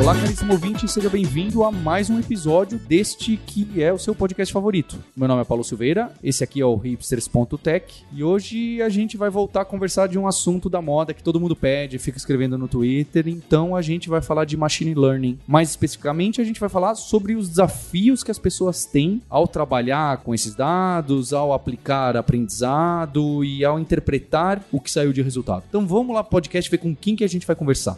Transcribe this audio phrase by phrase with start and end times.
[0.00, 4.50] Olá, caríssimo ouvinte, seja bem-vindo a mais um episódio deste que é o seu podcast
[4.50, 4.98] favorito.
[5.14, 9.28] Meu nome é Paulo Silveira, esse aqui é o hipsters.tech e hoje a gente vai
[9.28, 12.66] voltar a conversar de um assunto da moda que todo mundo pede, fica escrevendo no
[12.66, 15.38] Twitter, então a gente vai falar de machine learning.
[15.46, 20.16] Mais especificamente, a gente vai falar sobre os desafios que as pessoas têm ao trabalhar
[20.22, 25.64] com esses dados, ao aplicar aprendizado e ao interpretar o que saiu de resultado.
[25.68, 27.96] Então vamos lá, podcast, ver com quem que a gente vai conversar.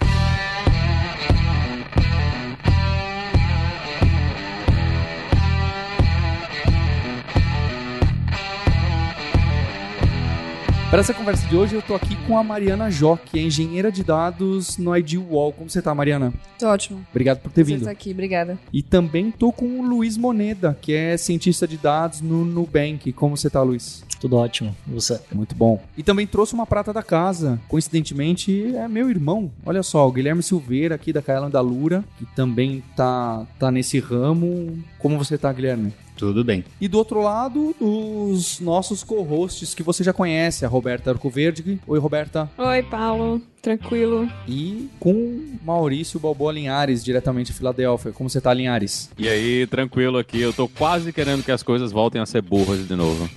[10.92, 13.91] Para essa conversa de hoje, eu tô aqui com a Mariana Jó, que é engenheira
[13.91, 15.51] de dados no Ideal Wall.
[15.51, 16.34] Como você tá, Mariana?
[16.59, 17.02] Tô ótimo.
[17.10, 17.78] Obrigado por ter Você vindo.
[17.78, 18.59] está aqui, obrigada.
[18.70, 23.10] E também tô com o Luiz Moneda, que é cientista de dados no Nubank.
[23.15, 24.04] Como você tá, Luiz?
[24.20, 24.76] Tudo ótimo.
[24.87, 25.18] E você?
[25.32, 25.82] Muito bom.
[25.96, 27.59] E também trouxe uma prata da casa.
[27.68, 29.51] Coincidentemente, é meu irmão.
[29.65, 33.98] Olha só, o Guilherme Silveira, aqui da Kaelan da Lura, que também tá, tá nesse
[33.98, 34.79] ramo.
[34.98, 35.95] Como você tá, Guilherme?
[36.23, 36.65] Tudo bem.
[36.80, 41.80] E do outro lado, os nossos co-hosts que você já conhece, a Roberta Arcoverde.
[41.84, 42.48] Oi, Roberta.
[42.56, 43.42] Oi, Paulo.
[43.63, 44.29] Tranquilo.
[44.49, 48.10] E com Maurício Balboa Linhares, diretamente de Filadélfia.
[48.10, 49.09] Como você tá, Linhares?
[49.16, 50.41] E aí, tranquilo aqui.
[50.41, 53.30] Eu tô quase querendo que as coisas voltem a ser burras de novo.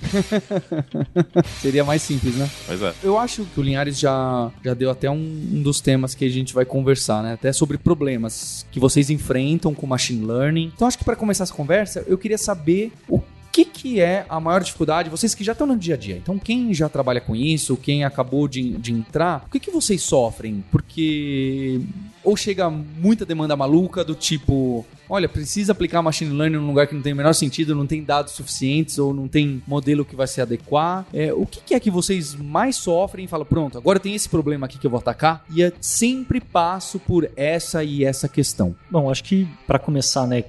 [1.62, 2.50] Seria mais simples, né?
[2.66, 2.92] Pois é.
[3.04, 6.28] Eu acho que o Linhares já, já deu até um, um dos temas que a
[6.28, 7.34] gente vai conversar, né?
[7.34, 10.72] Até sobre problemas que vocês enfrentam com machine learning.
[10.74, 13.22] Então acho que para começar essa conversa, eu queria saber o
[13.56, 15.08] que, que é a maior dificuldade?
[15.08, 16.16] Vocês que já estão no dia a dia.
[16.16, 20.02] Então, quem já trabalha com isso, quem acabou de, de entrar, o que, que vocês
[20.02, 20.62] sofrem?
[20.70, 21.80] Porque
[22.22, 26.94] ou chega muita demanda maluca do tipo, olha, precisa aplicar machine learning num lugar que
[26.94, 30.26] não tem o menor sentido, não tem dados suficientes ou não tem modelo que vai
[30.26, 31.06] se adequar.
[31.14, 34.66] É, o que, é que vocês mais sofrem e falam, pronto, agora tem esse problema
[34.66, 38.74] aqui que eu vou atacar e eu sempre passo por essa e essa questão.
[38.90, 40.42] Bom, acho que para começar, né,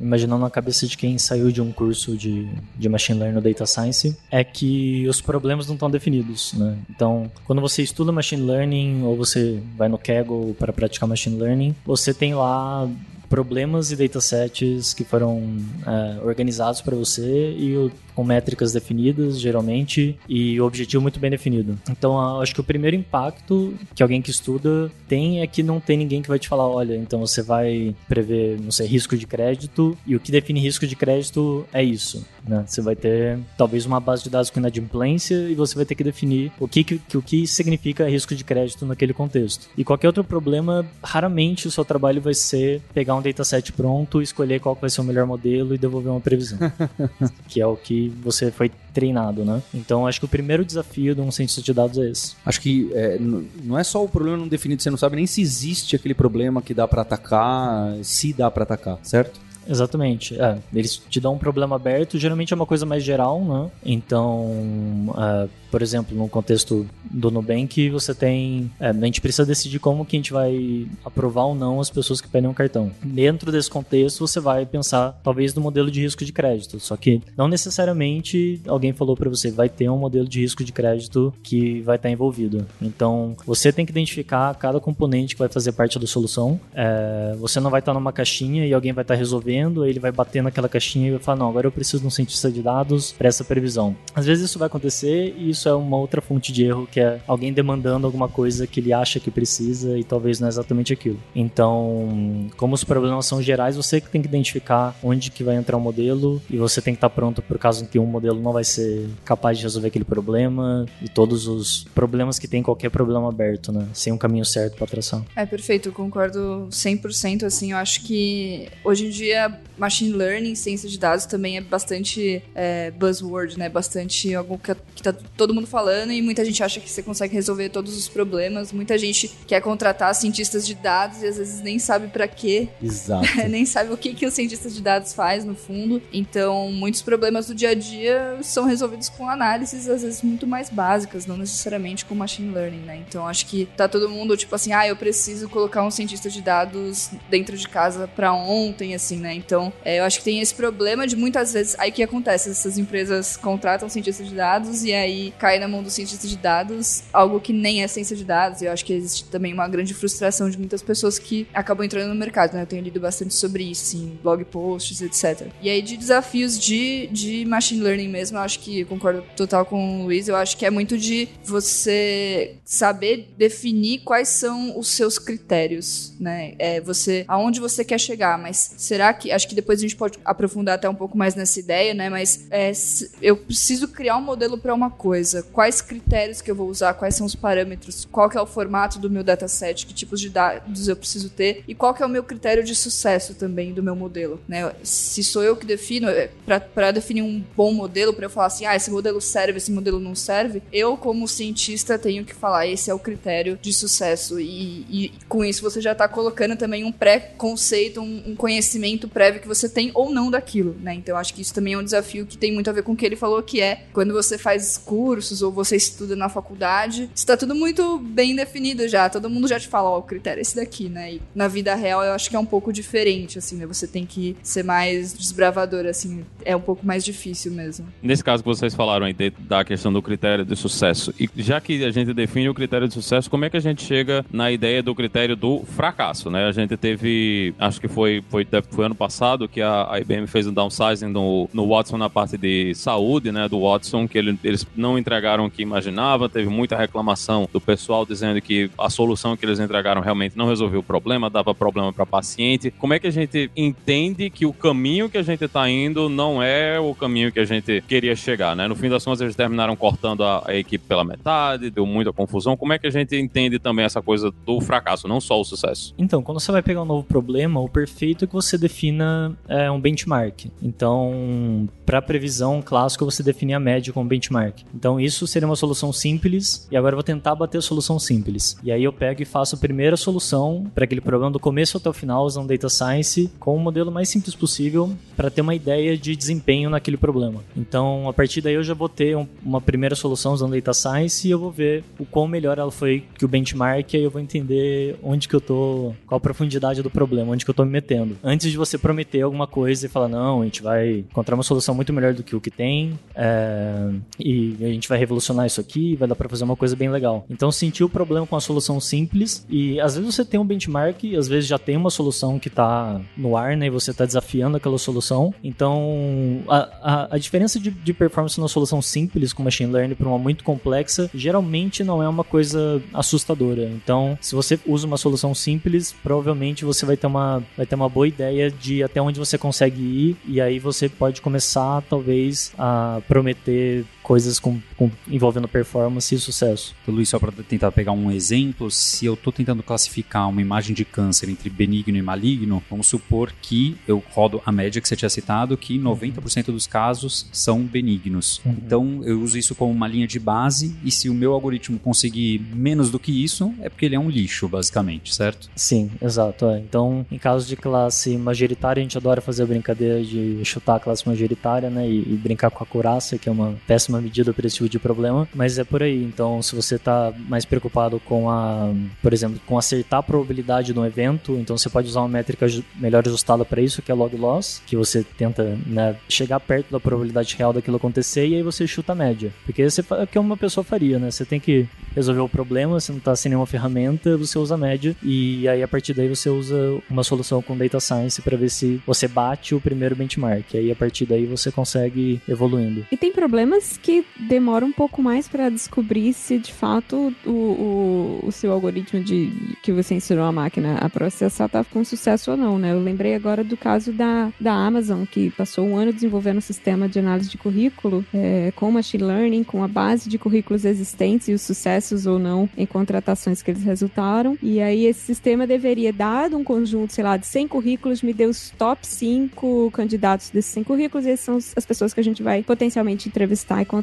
[0.00, 3.66] imaginando na cabeça de quem saiu de um curso de, de Machine Learning ou Data
[3.66, 6.76] Science, é que os problemas não estão definidos, né?
[6.90, 11.74] Então, quando você estuda Machine Learning ou você vai no Kaggle para praticar Machine Learning,
[11.84, 12.88] você tem lá
[13.28, 15.42] problemas e datasets que foram
[15.86, 21.30] é, organizados para você e o- com métricas definidas, geralmente, e o objetivo muito bem
[21.30, 21.78] definido.
[21.88, 25.96] Então, acho que o primeiro impacto que alguém que estuda tem é que não tem
[25.96, 29.96] ninguém que vai te falar, olha, então você vai prever, não sei, risco de crédito,
[30.04, 32.64] e o que define risco de crédito é isso, né?
[32.66, 36.02] Você vai ter, talvez, uma base de dados com inadimplência e você vai ter que
[36.02, 39.68] definir o que, que, o que significa risco de crédito naquele contexto.
[39.76, 44.58] E qualquer outro problema, raramente o seu trabalho vai ser pegar um dataset pronto, escolher
[44.58, 46.58] qual vai ser o melhor modelo e devolver uma previsão
[47.46, 49.62] que é o que você foi treinado, né?
[49.72, 52.34] Então acho que o primeiro desafio de um cientista de dados é esse.
[52.44, 55.40] Acho que é, não é só o problema não definido, você não sabe nem se
[55.40, 59.40] existe aquele problema que dá para atacar, se dá para atacar, certo?
[59.68, 60.40] Exatamente.
[60.40, 63.70] É, eles te dão um problema aberto, geralmente é uma coisa mais geral, né?
[63.84, 68.70] Então, é, por exemplo, no contexto do Nubank, você tem.
[68.80, 72.20] é, a gente precisa decidir como que a gente vai aprovar ou não as pessoas
[72.20, 72.90] que pedem um cartão.
[73.02, 76.78] Dentro desse contexto, você vai pensar, talvez, no modelo de risco de crédito.
[76.80, 80.72] Só que não necessariamente alguém falou para você, vai ter um modelo de risco de
[80.72, 82.66] crédito que vai estar envolvido.
[82.80, 86.60] Então, você tem que identificar cada componente que vai fazer parte da solução.
[86.74, 90.12] É, você não vai estar numa caixinha e alguém vai estar resolvendo, aí ele vai
[90.12, 93.12] bater naquela caixinha e vai falar: não, agora eu preciso de um cientista de dados
[93.12, 93.96] para essa previsão.
[94.14, 97.20] Às vezes isso vai acontecer e isso é uma outra fonte de erro, que é
[97.26, 101.18] alguém demandando alguma coisa que ele acha que precisa e talvez não é exatamente aquilo.
[101.34, 105.76] Então, como os problemas são gerais, você que tem que identificar onde que vai entrar
[105.76, 108.52] o modelo e você tem que estar pronto por caso em que um modelo não
[108.52, 112.90] vai ser capaz de resolver aquele problema e todos os problemas que tem em qualquer
[112.90, 113.88] problema aberto, né?
[113.92, 115.22] Sem um caminho certo para traçar.
[115.34, 117.44] É perfeito, concordo 100%.
[117.44, 122.42] Assim, eu acho que hoje em dia machine learning, ciência de dados também é bastante
[122.54, 123.68] é, buzzword, né?
[123.68, 127.34] Bastante algo que, que tá todo mundo falando e muita gente acha que você consegue
[127.34, 128.72] resolver todos os problemas.
[128.72, 133.26] Muita gente quer contratar cientistas de dados e às vezes nem sabe para quê, Exato.
[133.48, 136.02] nem sabe o que, que o cientista de dados faz no fundo.
[136.12, 140.70] Então, muitos problemas do dia a dia são resolvidos com análises, às vezes, muito mais
[140.70, 143.02] básicas, não necessariamente com machine learning, né?
[143.08, 146.42] Então, acho que tá todo mundo, tipo assim, ah, eu preciso colocar um cientista de
[146.42, 149.34] dados dentro de casa pra ontem, assim, né?
[149.34, 151.76] Então, é, eu acho que tem esse problema de muitas vezes.
[151.78, 152.50] Aí o que acontece?
[152.50, 157.04] Essas empresas contratam cientistas de dados e aí cai na mão do cientista de dados
[157.12, 158.60] algo que nem é ciência de dados.
[158.60, 162.08] E eu acho que existe também uma grande frustração de muitas pessoas que acabam entrando
[162.08, 162.62] no mercado, né?
[162.62, 165.48] Eu tenho lido bastante sobre isso, assim, blog posts, etc.
[165.62, 169.64] E aí, de desafios de, de machine learning mesmo, eu acho que eu concordo total
[169.64, 170.28] com o Luiz.
[170.28, 176.54] Eu acho que é muito de você saber definir quais são os seus critérios, né?
[176.58, 180.18] É você aonde você quer chegar, mas será que acho que depois a gente pode
[180.24, 182.08] aprofundar até um pouco mais nessa ideia, né?
[182.08, 182.72] Mas é,
[183.20, 185.27] eu preciso criar um modelo para uma coisa.
[185.52, 186.94] Quais critérios que eu vou usar?
[186.94, 188.06] Quais são os parâmetros?
[188.10, 189.86] Qual que é o formato do meu dataset?
[189.86, 191.64] Que tipos de dados eu preciso ter?
[191.66, 194.72] E qual que é o meu critério de sucesso também do meu modelo, né?
[194.82, 198.66] Se sou eu que defino, é, para definir um bom modelo, para eu falar assim,
[198.66, 202.90] ah, esse modelo serve, esse modelo não serve, eu como cientista tenho que falar esse
[202.90, 206.92] é o critério de sucesso e, e com isso você já está colocando também um
[206.92, 210.94] pré-conceito, um, um, conhecimento prévio que você tem ou não daquilo, né?
[210.94, 212.96] Então acho que isso também é um desafio que tem muito a ver com o
[212.96, 214.78] que ele falou, que é quando você faz
[215.18, 219.58] cursos ou você estuda na faculdade, está tudo muito bem definido já, todo mundo já
[219.58, 221.14] te fala, oh, o critério é esse daqui, né?
[221.14, 223.66] E na vida real eu acho que é um pouco diferente, assim, né?
[223.66, 227.86] Você tem que ser mais desbravador, assim, é um pouco mais difícil mesmo.
[228.00, 231.84] Nesse caso que vocês falaram aí da questão do critério de sucesso, e já que
[231.84, 234.82] a gente define o critério de sucesso, como é que a gente chega na ideia
[234.84, 236.46] do critério do fracasso, né?
[236.46, 240.46] A gente teve, acho que foi, foi, foi ano passado que a, a IBM fez
[240.46, 244.66] um downsizing no, no Watson na parte de saúde, né, do Watson, que ele, eles
[244.76, 249.44] não entregaram o que imaginava, teve muita reclamação do pessoal dizendo que a solução que
[249.46, 252.70] eles entregaram realmente não resolveu o problema, dava problema para paciente.
[252.70, 256.42] Como é que a gente entende que o caminho que a gente está indo não
[256.42, 258.68] é o caminho que a gente queria chegar, né?
[258.68, 262.56] No fim das contas, eles terminaram cortando a, a equipe pela metade, deu muita confusão.
[262.56, 265.94] Como é que a gente entende também essa coisa do fracasso, não só o sucesso?
[265.96, 269.70] Então, quando você vai pegar um novo problema, o perfeito é que você defina é,
[269.70, 270.46] um benchmark.
[270.62, 274.60] Então, para previsão clássica, você define a média como benchmark.
[274.74, 278.56] Então, isso seria uma solução simples, e agora eu vou tentar bater a solução simples.
[278.62, 281.88] E aí eu pego e faço a primeira solução para aquele problema do começo até
[281.88, 285.96] o final, usando Data Science, com o modelo mais simples possível, para ter uma ideia
[285.96, 287.42] de desempenho naquele problema.
[287.56, 291.26] Então, a partir daí eu já vou ter um, uma primeira solução usando Data Science
[291.26, 294.10] e eu vou ver o quão melhor ela foi que o benchmark, e aí eu
[294.10, 297.64] vou entender onde que eu tô, qual a profundidade do problema, onde que eu tô
[297.64, 298.16] me metendo.
[298.22, 301.74] Antes de você prometer alguma coisa e falar, não, a gente vai encontrar uma solução
[301.74, 306.08] muito melhor do que o que tem, é, e gente vai revolucionar isso aqui, vai
[306.08, 307.24] dar para fazer uma coisa bem legal.
[307.28, 311.04] Então, sentir o problema com a solução simples, e às vezes você tem um benchmark,
[311.16, 314.56] às vezes já tem uma solução que tá no ar, né, e você tá desafiando
[314.56, 315.34] aquela solução.
[315.42, 320.08] Então, a, a, a diferença de, de performance na solução simples com machine learning para
[320.08, 323.64] uma muito complexa, geralmente não é uma coisa assustadora.
[323.64, 327.88] Então, se você usa uma solução simples, provavelmente você vai ter uma, vai ter uma
[327.88, 333.00] boa ideia de até onde você consegue ir, e aí você pode começar, talvez, a
[333.08, 336.74] prometer coisas com, com, envolvendo performance e sucesso.
[336.82, 340.74] Então, Luiz, só para tentar pegar um exemplo, se eu estou tentando classificar uma imagem
[340.74, 344.96] de câncer entre benigno e maligno, vamos supor que eu rodo a média que você
[344.96, 348.40] tinha citado, que 90% dos casos são benignos.
[348.46, 348.56] Uhum.
[348.64, 352.40] Então, eu uso isso como uma linha de base, e se o meu algoritmo conseguir
[352.54, 355.50] menos do que isso, é porque ele é um lixo, basicamente, certo?
[355.54, 356.46] Sim, exato.
[356.46, 356.60] É.
[356.60, 360.80] Então, em caso de classe majoritária, a gente adora fazer a brincadeira de chutar a
[360.80, 364.46] classe majoritária, né, e, e brincar com a curaça, que é uma péssima medida para
[364.46, 366.02] esse tipo de problema, mas é por aí.
[366.02, 368.72] Então, se você está mais preocupado com a,
[369.02, 372.46] por exemplo, com acertar a probabilidade de um evento, então você pode usar uma métrica
[372.76, 376.80] melhor ajustada para isso, que é log loss, que você tenta né, chegar perto da
[376.80, 379.32] probabilidade real daquilo acontecer e aí você chuta a média.
[379.44, 381.10] Porque você é o que uma pessoa faria, né?
[381.10, 384.58] Você tem que resolver o problema, você não está sem nenhuma ferramenta, você usa a
[384.58, 388.50] média e aí a partir daí você usa uma solução com data science para ver
[388.50, 390.54] se você bate o primeiro benchmark.
[390.54, 392.86] Aí a partir daí você consegue evoluindo.
[392.90, 393.87] E tem problemas que
[394.18, 399.30] demora um pouco mais para descobrir se de fato o, o, o, seu algoritmo de
[399.62, 402.72] que você ensinou a máquina a processar está com sucesso ou não, né?
[402.72, 406.88] Eu lembrei agora do caso da, da Amazon, que passou um ano desenvolvendo um sistema
[406.88, 411.32] de análise de currículo é, com machine learning, com a base de currículos existentes e
[411.32, 414.36] os sucessos ou não em contratações que eles resultaram.
[414.42, 418.30] E aí esse sistema deveria, dado um conjunto, sei lá, de 100 currículos, me deu
[418.30, 422.22] os top 5 candidatos desses 100 currículos e esses são as pessoas que a gente
[422.22, 423.77] vai potencialmente entrevistar e contratar.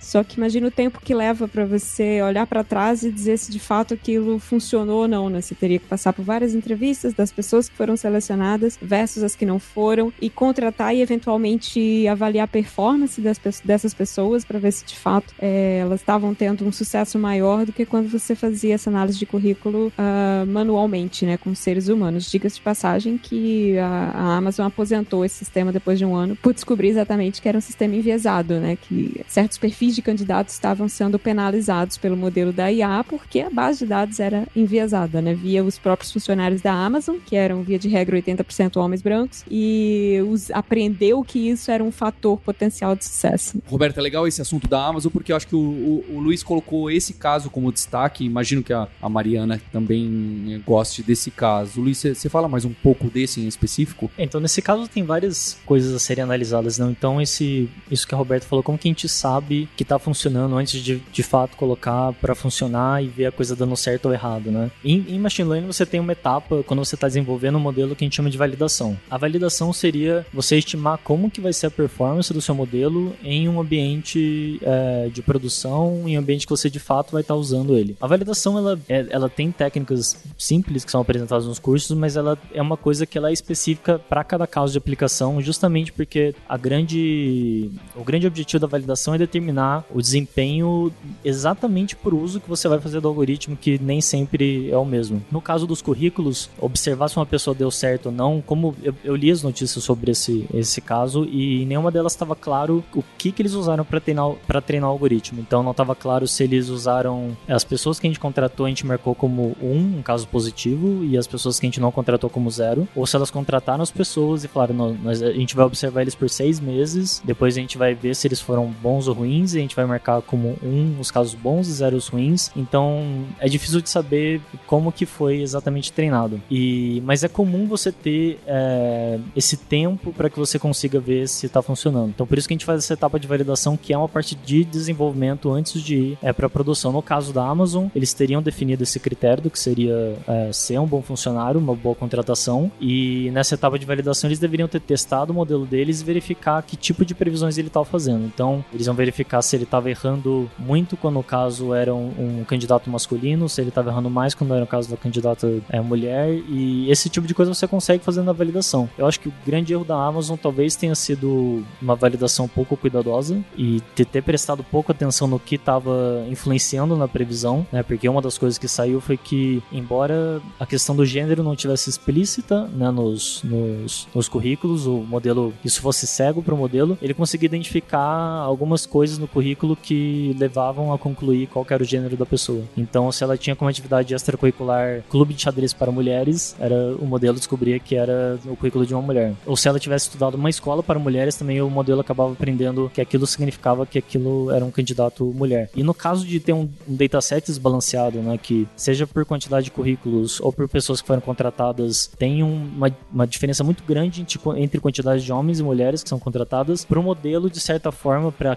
[0.00, 3.50] Só que imagina o tempo que leva para você olhar para trás e dizer se
[3.50, 5.40] de fato aquilo funcionou ou não, né?
[5.40, 9.44] Você teria que passar por várias entrevistas das pessoas que foram selecionadas versus as que
[9.44, 14.84] não foram e contratar e eventualmente avaliar a performance das, dessas pessoas para ver se
[14.84, 18.90] de fato é, elas estavam tendo um sucesso maior do que quando você fazia essa
[18.90, 22.30] análise de currículo uh, manualmente, né, com seres humanos.
[22.30, 26.36] Diga-se de passagem que a a, a Amazon aposentou esse sistema depois de um ano
[26.36, 28.76] por descobrir exatamente que era um sistema enviesado, né?
[28.76, 33.80] Que certos perfis de candidatos estavam sendo penalizados pelo modelo da IA porque a base
[33.80, 35.34] de dados era enviesada, né?
[35.34, 40.18] Via os próprios funcionários da Amazon, que eram via de regra 80% homens brancos, e
[40.28, 43.60] os, aprendeu que isso era um fator potencial de sucesso.
[43.66, 46.42] Roberto, é legal esse assunto da Amazon porque eu acho que o, o, o Luiz
[46.42, 48.24] colocou esse caso como destaque.
[48.24, 51.80] Imagino que a, a Mariana também goste desse caso.
[51.80, 54.10] Luiz, você fala mais um pouco desse em específico?
[54.18, 56.90] Então, nesse caso, tem várias coisas a serem analisadas, não?
[56.90, 60.56] Então, esse, isso que a Roberto falou, como que a gente sabe que está funcionando
[60.56, 64.50] antes de, de fato, colocar para funcionar e ver a coisa dando certo ou errado,
[64.50, 64.70] né?
[64.84, 68.04] Em, em Machine Learning, você tem uma etapa, quando você está desenvolvendo um modelo, que
[68.04, 68.96] a gente chama de validação.
[69.10, 73.48] A validação seria você estimar como que vai ser a performance do seu modelo em
[73.48, 77.40] um ambiente é, de produção, em um ambiente que você, de fato, vai estar tá
[77.40, 77.96] usando ele.
[78.00, 82.38] A validação, ela, é, ela tem técnicas simples que são apresentadas nos cursos, mas ela
[82.52, 86.56] é uma coisa que ela é específica para cada caso de aplicação, justamente porque a
[86.56, 90.92] grande, o grande objetivo da validação é determinar o desempenho
[91.24, 95.22] exatamente por uso que você vai fazer do algoritmo, que nem sempre é o mesmo.
[95.30, 99.16] No caso dos currículos, observar se uma pessoa deu certo ou não, como eu, eu
[99.16, 103.42] li as notícias sobre esse, esse caso e nenhuma delas estava claro o que, que
[103.42, 104.32] eles usaram para treinar,
[104.66, 105.40] treinar o algoritmo.
[105.40, 108.86] Então não estava claro se eles usaram as pessoas que a gente contratou, a gente
[108.86, 112.50] marcou como um, um caso positivo, e as pessoas que a gente não contratou como
[112.50, 116.14] zero, ou se elas contrataram as pessoas e falaram, nós, a gente vai observar eles
[116.14, 119.58] por seis meses, depois a gente vai ver se eles foram bons ou ruins, e
[119.58, 122.50] a gente vai marcar como um os casos bons e zero os ruins.
[122.56, 126.40] Então é difícil de saber como que foi exatamente treinado.
[126.50, 131.46] E mas é comum você ter é, esse tempo para que você consiga ver se
[131.46, 132.10] está funcionando.
[132.10, 134.34] Então por isso que a gente faz essa etapa de validação que é uma parte
[134.34, 136.92] de desenvolvimento antes de ir é, para produção.
[136.92, 140.86] No caso da Amazon, eles teriam definido esse critério do que seria é, ser um
[140.86, 142.70] bom funcionário, uma boa contratação.
[142.80, 146.76] E nessa etapa de validação eles deveriam ter testado o modelo deles e verificar que
[146.76, 148.24] tipo de previsões ele estava fazendo.
[148.26, 152.44] Então eles vão verificar se ele estava errando muito quando o caso era um, um
[152.44, 156.30] candidato masculino, se ele estava errando mais quando era o caso da candidata é, mulher.
[156.48, 158.88] E esse tipo de coisa você consegue fazer na validação.
[158.98, 163.38] Eu acho que o grande erro da Amazon talvez tenha sido uma validação pouco cuidadosa
[163.56, 167.82] e ter, ter prestado pouco atenção no que estava influenciando na previsão, né?
[167.82, 171.90] Porque uma das coisas que saiu foi que, embora a questão do gênero não tivesse
[171.90, 177.14] explícita né, nos, nos, nos currículos, o modelo, isso fosse cego para o modelo, ele
[177.14, 182.26] conseguia identificar algumas coisas no currículo que levavam a concluir qual era o gênero da
[182.26, 182.62] pessoa.
[182.76, 187.36] Então, se ela tinha como atividade extracurricular clube de xadrez para mulheres, era o modelo
[187.36, 189.34] descobria que era o currículo de uma mulher.
[189.46, 193.00] Ou se ela tivesse estudado uma escola para mulheres, também o modelo acabava aprendendo que
[193.00, 195.70] aquilo significava que aquilo era um candidato mulher.
[195.74, 199.70] E no caso de ter um, um dataset desbalanceado, né, que seja por quantidade de
[199.70, 204.80] currículos ou por pessoas que foram contratadas, tem uma, uma diferença muito grande entre, entre
[204.80, 208.56] quantidade de homens e mulheres que são contratadas, para o modelo, de certa forma, para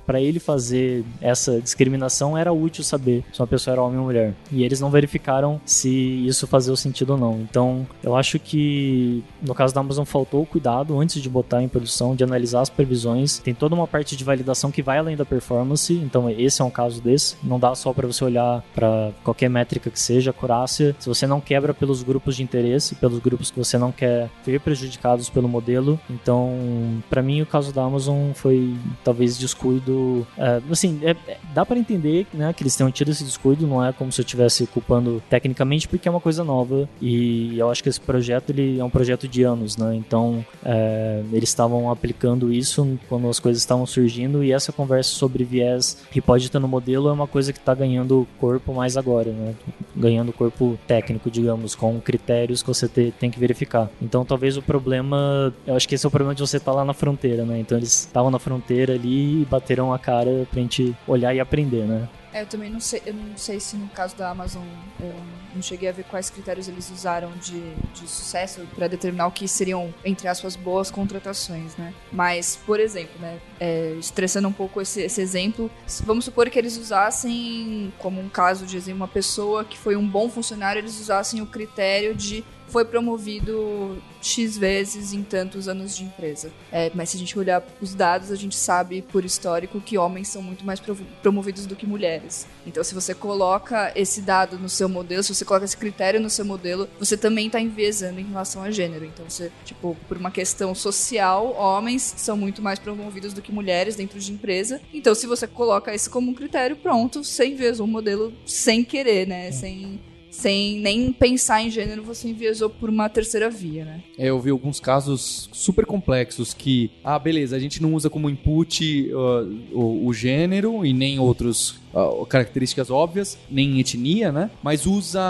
[0.05, 4.33] para ele fazer essa discriminação era útil saber se uma pessoa era homem ou mulher.
[4.51, 5.89] E eles não verificaram se
[6.25, 7.39] isso fazia sentido ou não.
[7.41, 11.67] Então, eu acho que no caso da Amazon faltou o cuidado antes de botar em
[11.67, 13.39] produção, de analisar as previsões.
[13.39, 15.93] Tem toda uma parte de validação que vai além da performance.
[15.93, 17.35] Então, esse é um caso desse.
[17.43, 20.95] Não dá só para você olhar para qualquer métrica que seja, acurácia.
[20.99, 24.59] Se você não quebra pelos grupos de interesse, pelos grupos que você não quer ver
[24.59, 25.99] prejudicados pelo modelo.
[26.09, 31.65] Então, para mim, o caso da Amazon foi talvez descuido Uh, assim, é, é, dá
[31.65, 34.65] para entender né, que eles tenham tido esse descuido, não é como se eu estivesse
[34.67, 38.83] culpando tecnicamente, porque é uma coisa nova e eu acho que esse projeto ele é
[38.83, 39.95] um projeto de anos, né?
[39.95, 45.43] Então é, eles estavam aplicando isso quando as coisas estavam surgindo e essa conversa sobre
[45.43, 49.31] viés que pode ter no modelo é uma coisa que está ganhando corpo mais agora,
[49.31, 49.55] né?
[49.95, 53.89] Ganhando corpo técnico, digamos, com critérios que você te, tem que verificar.
[54.01, 56.77] Então talvez o problema, eu acho que esse é o problema de você estar tá
[56.77, 57.59] lá na fronteira, né?
[57.59, 61.85] Então eles estavam na fronteira ali e bateram a cara pra gente olhar e aprender,
[61.85, 62.09] né?
[62.33, 64.63] É, eu também não sei, eu não sei se no caso da Amazon
[64.99, 65.13] eu
[65.53, 69.47] não cheguei a ver quais critérios eles usaram de, de sucesso para determinar o que
[69.47, 71.93] seriam, entre aspas, boas contratações, né?
[72.09, 75.69] Mas, por exemplo, né, é, estressando um pouco esse, esse exemplo,
[76.05, 80.07] vamos supor que eles usassem, como um caso de exemplo, uma pessoa que foi um
[80.07, 86.03] bom funcionário, eles usassem o critério de foi promovido X vezes em tantos anos de
[86.03, 86.51] empresa.
[86.71, 90.29] É, mas se a gente olhar os dados, a gente sabe por histórico que homens
[90.29, 90.81] são muito mais
[91.21, 92.47] promovidos do que mulheres.
[92.65, 96.29] Então, se você coloca esse dado no seu modelo, se você coloca esse critério no
[96.29, 99.03] seu modelo, você também está enviesando em relação a gênero.
[99.05, 103.95] Então, você, tipo, por uma questão social, homens são muito mais promovidos do que mulheres
[103.95, 104.79] dentro de empresa.
[104.93, 109.27] Então, se você coloca isso como um critério, pronto, você enviesou o modelo sem querer,
[109.27, 109.51] né?
[109.51, 109.99] Sem
[110.41, 114.01] sem nem pensar em gênero, você enviesou por uma terceira via, né?
[114.17, 118.29] É, eu vi alguns casos super complexos que, ah, beleza, a gente não usa como
[118.29, 124.49] input uh, o, o gênero e nem outros uh, características óbvias, nem etnia, né?
[124.63, 125.21] Mas usa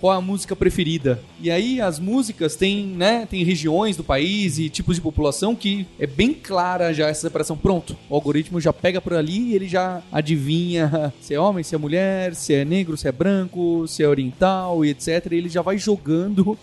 [0.00, 1.20] qual é a música preferida.
[1.40, 5.86] E aí as músicas têm, né, tem regiões do país e tipos de população que
[5.98, 7.56] é bem clara já essa separação.
[7.56, 11.74] Pronto, o algoritmo já pega por ali e ele já adivinha se é homem, se
[11.74, 15.26] é mulher, se é negro, se é branco, se é oriental e etc.
[15.32, 16.56] E ele já vai jogando.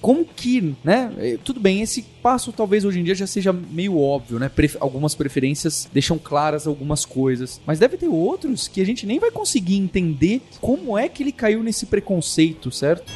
[0.00, 1.12] Como que, né?
[1.18, 4.48] é, Tudo bem, esse passo talvez hoje em dia já seja meio óbvio, né?
[4.48, 9.18] Pref- algumas preferências deixam claras algumas coisas, mas deve ter outros que a gente nem
[9.18, 13.10] vai conseguir entender como é que ele caiu nesse preconceito, certo?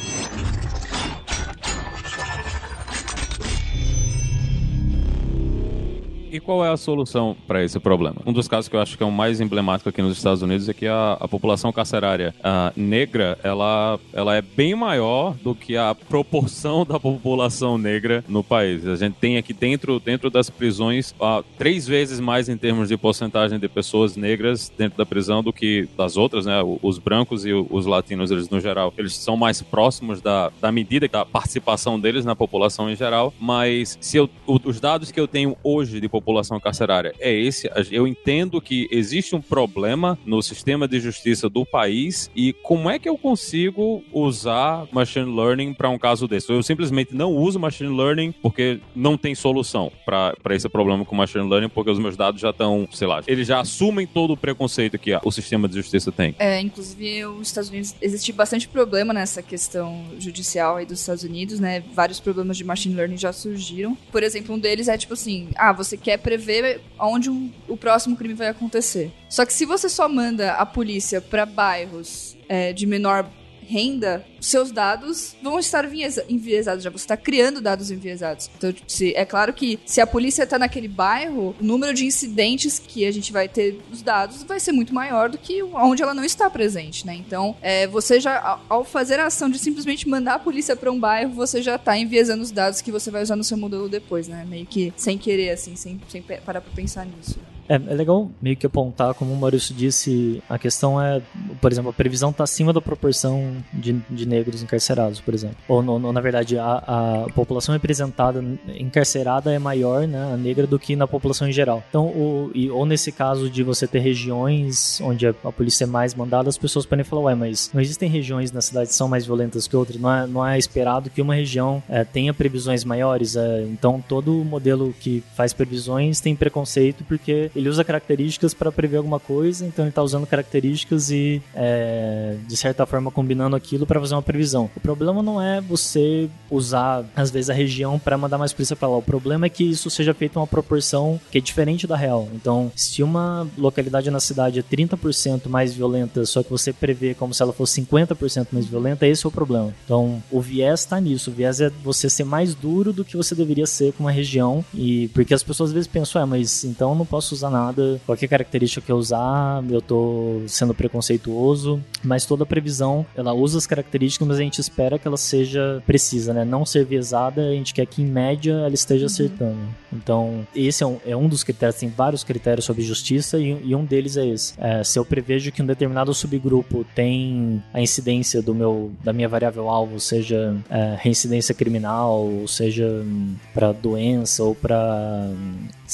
[6.35, 8.17] E qual é a solução para esse problema?
[8.26, 10.69] Um dos casos que eu acho que é o mais emblemático aqui nos Estados Unidos
[10.69, 12.35] é que a, a população carcerária
[12.75, 18.85] negra ela, ela é bem maior do que a proporção da população negra no país.
[18.85, 22.97] A gente tem aqui dentro, dentro das prisões ah, três vezes mais em termos de
[22.97, 26.57] porcentagem de pessoas negras dentro da prisão do que das outras, né?
[26.83, 31.07] Os brancos e os latinos, eles no geral, eles são mais próximos da, da medida
[31.07, 33.33] da participação deles na população em geral.
[33.38, 36.24] Mas se eu, os dados que eu tenho hoje de população
[36.62, 42.31] carcerária é esse, eu entendo que existe um problema no sistema de justiça do país
[42.35, 46.50] e como é que eu consigo usar machine learning para um caso desse?
[46.50, 51.49] Eu simplesmente não uso machine learning porque não tem solução para esse problema com machine
[51.49, 54.99] learning, porque os meus dados já estão, sei lá, eles já assumem todo o preconceito
[54.99, 56.35] que o sistema de justiça tem.
[56.38, 61.61] É, inclusive, os Estados Unidos existe bastante problema nessa questão judicial aí dos Estados Unidos,
[61.61, 61.83] né?
[61.93, 63.97] Vários problemas de machine learning já surgiram.
[64.11, 68.16] Por exemplo, um deles é tipo assim: ah, você quer prever onde um- o próximo
[68.16, 69.12] crime vai acontecer.
[69.28, 73.26] Só que se você só manda a polícia para bairros é, de menor
[73.66, 76.90] renda, seus dados vão estar enviesa- enviesados já.
[76.90, 78.50] Você está criando dados enviesados.
[78.56, 82.04] Então, tipo, se, é claro que se a polícia está naquele bairro, o número de
[82.06, 86.02] incidentes que a gente vai ter dos dados vai ser muito maior do que onde
[86.02, 87.14] ela não está presente, né?
[87.14, 90.99] Então, é, você já, ao- fazer a ação de simplesmente mandar a polícia para um
[91.00, 94.28] bairro, você já está enviesando os dados que você vai usar no seu modelo depois,
[94.28, 94.44] né?
[94.49, 97.38] Meio que sem querer, assim, sem, sem parar para pensar nisso.
[97.68, 101.23] É, é legal meio que apontar, como o Maurício disse, a questão é,
[101.60, 105.56] por exemplo, a previsão está acima da proporção de, de negros encarcerados, por exemplo.
[105.69, 108.45] Ou, no- no- na verdade, a, a população representada
[108.78, 111.82] encarcerada é maior, né, a negra, do que na população em geral.
[111.89, 115.86] Então, o, e, ou nesse caso de você ter regiões onde a, a polícia é
[115.86, 119.08] mais mandada, as pessoas podem falar, ué, mas não existem regiões na cidade que são
[119.08, 119.99] mais violentas que outras?
[120.00, 123.36] Não é, não é esperado que uma região é, tenha previsões maiores?
[123.36, 128.99] É, então, todo modelo que faz previsões tem preconceito porque ele usa características para prever
[128.99, 134.00] alguma coisa, então ele está usando características e, é, de certa forma, combinando aquilo para
[134.00, 134.71] fazer uma previsão.
[134.76, 138.88] O problema não é você usar, às vezes, a região para mandar mais polícia para
[138.88, 138.97] lá.
[138.97, 142.28] O problema é que isso seja feito em uma proporção que é diferente da real.
[142.34, 147.34] Então, se uma localidade na cidade é 30% mais violenta, só que você prevê como
[147.34, 149.75] se ela fosse 50% mais violenta, esse é o problema.
[149.84, 151.30] Então, o viés está nisso.
[151.30, 154.64] O viés é você ser mais duro do que você deveria ser com uma região.
[154.75, 158.00] E porque as pessoas às vezes pensam, é, mas então não posso usar nada.
[158.07, 161.83] Qualquer característica que eu usar, eu tô sendo preconceituoso.
[162.02, 166.33] Mas toda previsão, ela usa as características, mas a gente espera que ela seja precisa,
[166.33, 166.45] né?
[166.45, 169.59] Não ser viesada, a gente quer que em média ela esteja acertando.
[169.93, 173.75] Então, esse é um, é um dos critérios, tem vários critérios sobre justiça e, e
[173.75, 174.54] um deles é esse.
[174.59, 179.28] É, se eu prevejo que um determinado subgrupo tem a incidência do meu, da minha
[179.28, 183.04] variável alvo, seja é, reincidência criminal, ou seja
[183.52, 185.30] para doença ou para